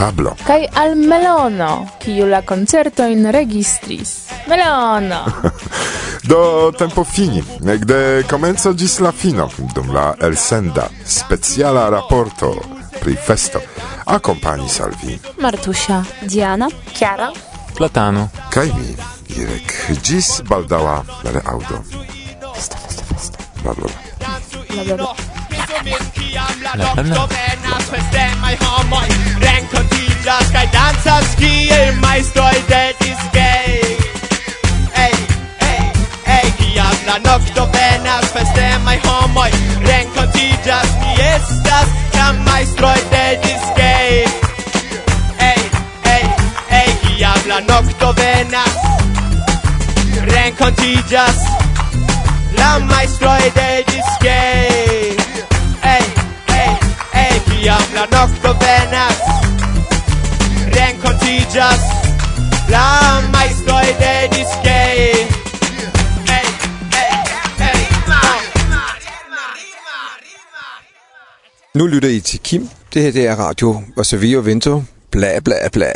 tablo. 0.00 0.34
Kaj 0.46 0.66
al 0.74 0.96
Melono, 0.96 1.88
kiu 2.00 2.26
la 2.26 2.40
koncertojn 2.42 3.30
registris. 3.30 4.12
Melono! 4.48 5.24
Do 6.30 6.72
tempo 6.78 7.04
fini, 7.04 7.42
gdy 7.60 8.24
komenco 8.30 8.72
gis 8.72 8.98
la 9.04 9.12
fino, 9.12 9.48
dum 9.74 9.92
la 9.92 10.14
elsenda, 10.20 10.88
speciala 11.04 11.88
raporto 11.88 12.54
pri 13.00 13.16
festo, 13.16 13.60
akompanis 14.04 14.80
al 14.80 14.94
vi. 15.02 15.18
Martusia, 15.40 16.04
Diana, 16.20 16.68
Chiara, 16.92 17.30
Platano. 17.76 18.28
Kaj 18.52 18.72
mi, 18.76 18.96
Irek, 19.36 19.74
gis 20.02 20.40
baldała 20.48 21.02
reaudo. 21.24 21.82
Festo, 22.54 22.76
festo, 22.86 23.02
festo. 23.14 23.38
Bla, 23.62 23.72
bla, 23.72 23.84
bla. 23.84 24.10
bla, 24.68 24.84
bla, 24.84 24.96
bla. 24.96 25.14
La, 26.74 26.94
la, 26.94 27.02
la 27.02 28.59
homoj 28.70 29.06
renkontiĝas 29.42 30.50
kaj 30.54 30.66
dancas 30.74 31.34
kiel 31.40 31.94
majstroj 32.02 32.56
de 32.68 32.82
disgej 33.00 33.70
Ej, 35.04 35.14
ej, 35.68 35.80
ej, 36.36 36.46
kiam 36.60 36.98
la 37.08 37.16
nokto 37.24 37.66
venas 37.74 38.30
festemaj 38.34 38.98
homoj 39.06 39.48
renkontiĝas 39.86 40.92
ni 41.02 41.16
estas 41.30 41.88
la 42.18 42.28
majstroj 42.46 42.98
de 43.14 43.24
disgej 43.46 44.12
Ej, 45.50 45.62
ej, 46.14 46.24
ej, 46.82 46.90
kiam 47.04 47.40
la 47.52 47.60
nokto 47.72 48.12
venas 48.22 48.78
renkontiĝas 50.34 51.42
la 52.60 52.72
majstroj 52.92 53.42
de 53.58 53.70
disgej 53.90 54.69
diabla 57.60 58.06
noktovenas 58.12 59.18
renkontiĝas 60.76 61.82
la 62.72 62.86
majstroj 63.32 63.86
de 64.00 64.14
diskej 64.36 64.96
Nu 71.74 71.86
lytter 71.86 72.08
I 72.08 72.20
til 72.20 72.40
Kim. 72.40 72.68
Det 72.94 73.02
her 73.02 73.12
det 73.12 73.26
er 73.26 73.36
Radio 73.36 73.82
og 73.96 74.46
Vento. 74.46 74.82
Bla 75.10 75.40
bla 75.40 75.68
bla. 75.72 75.92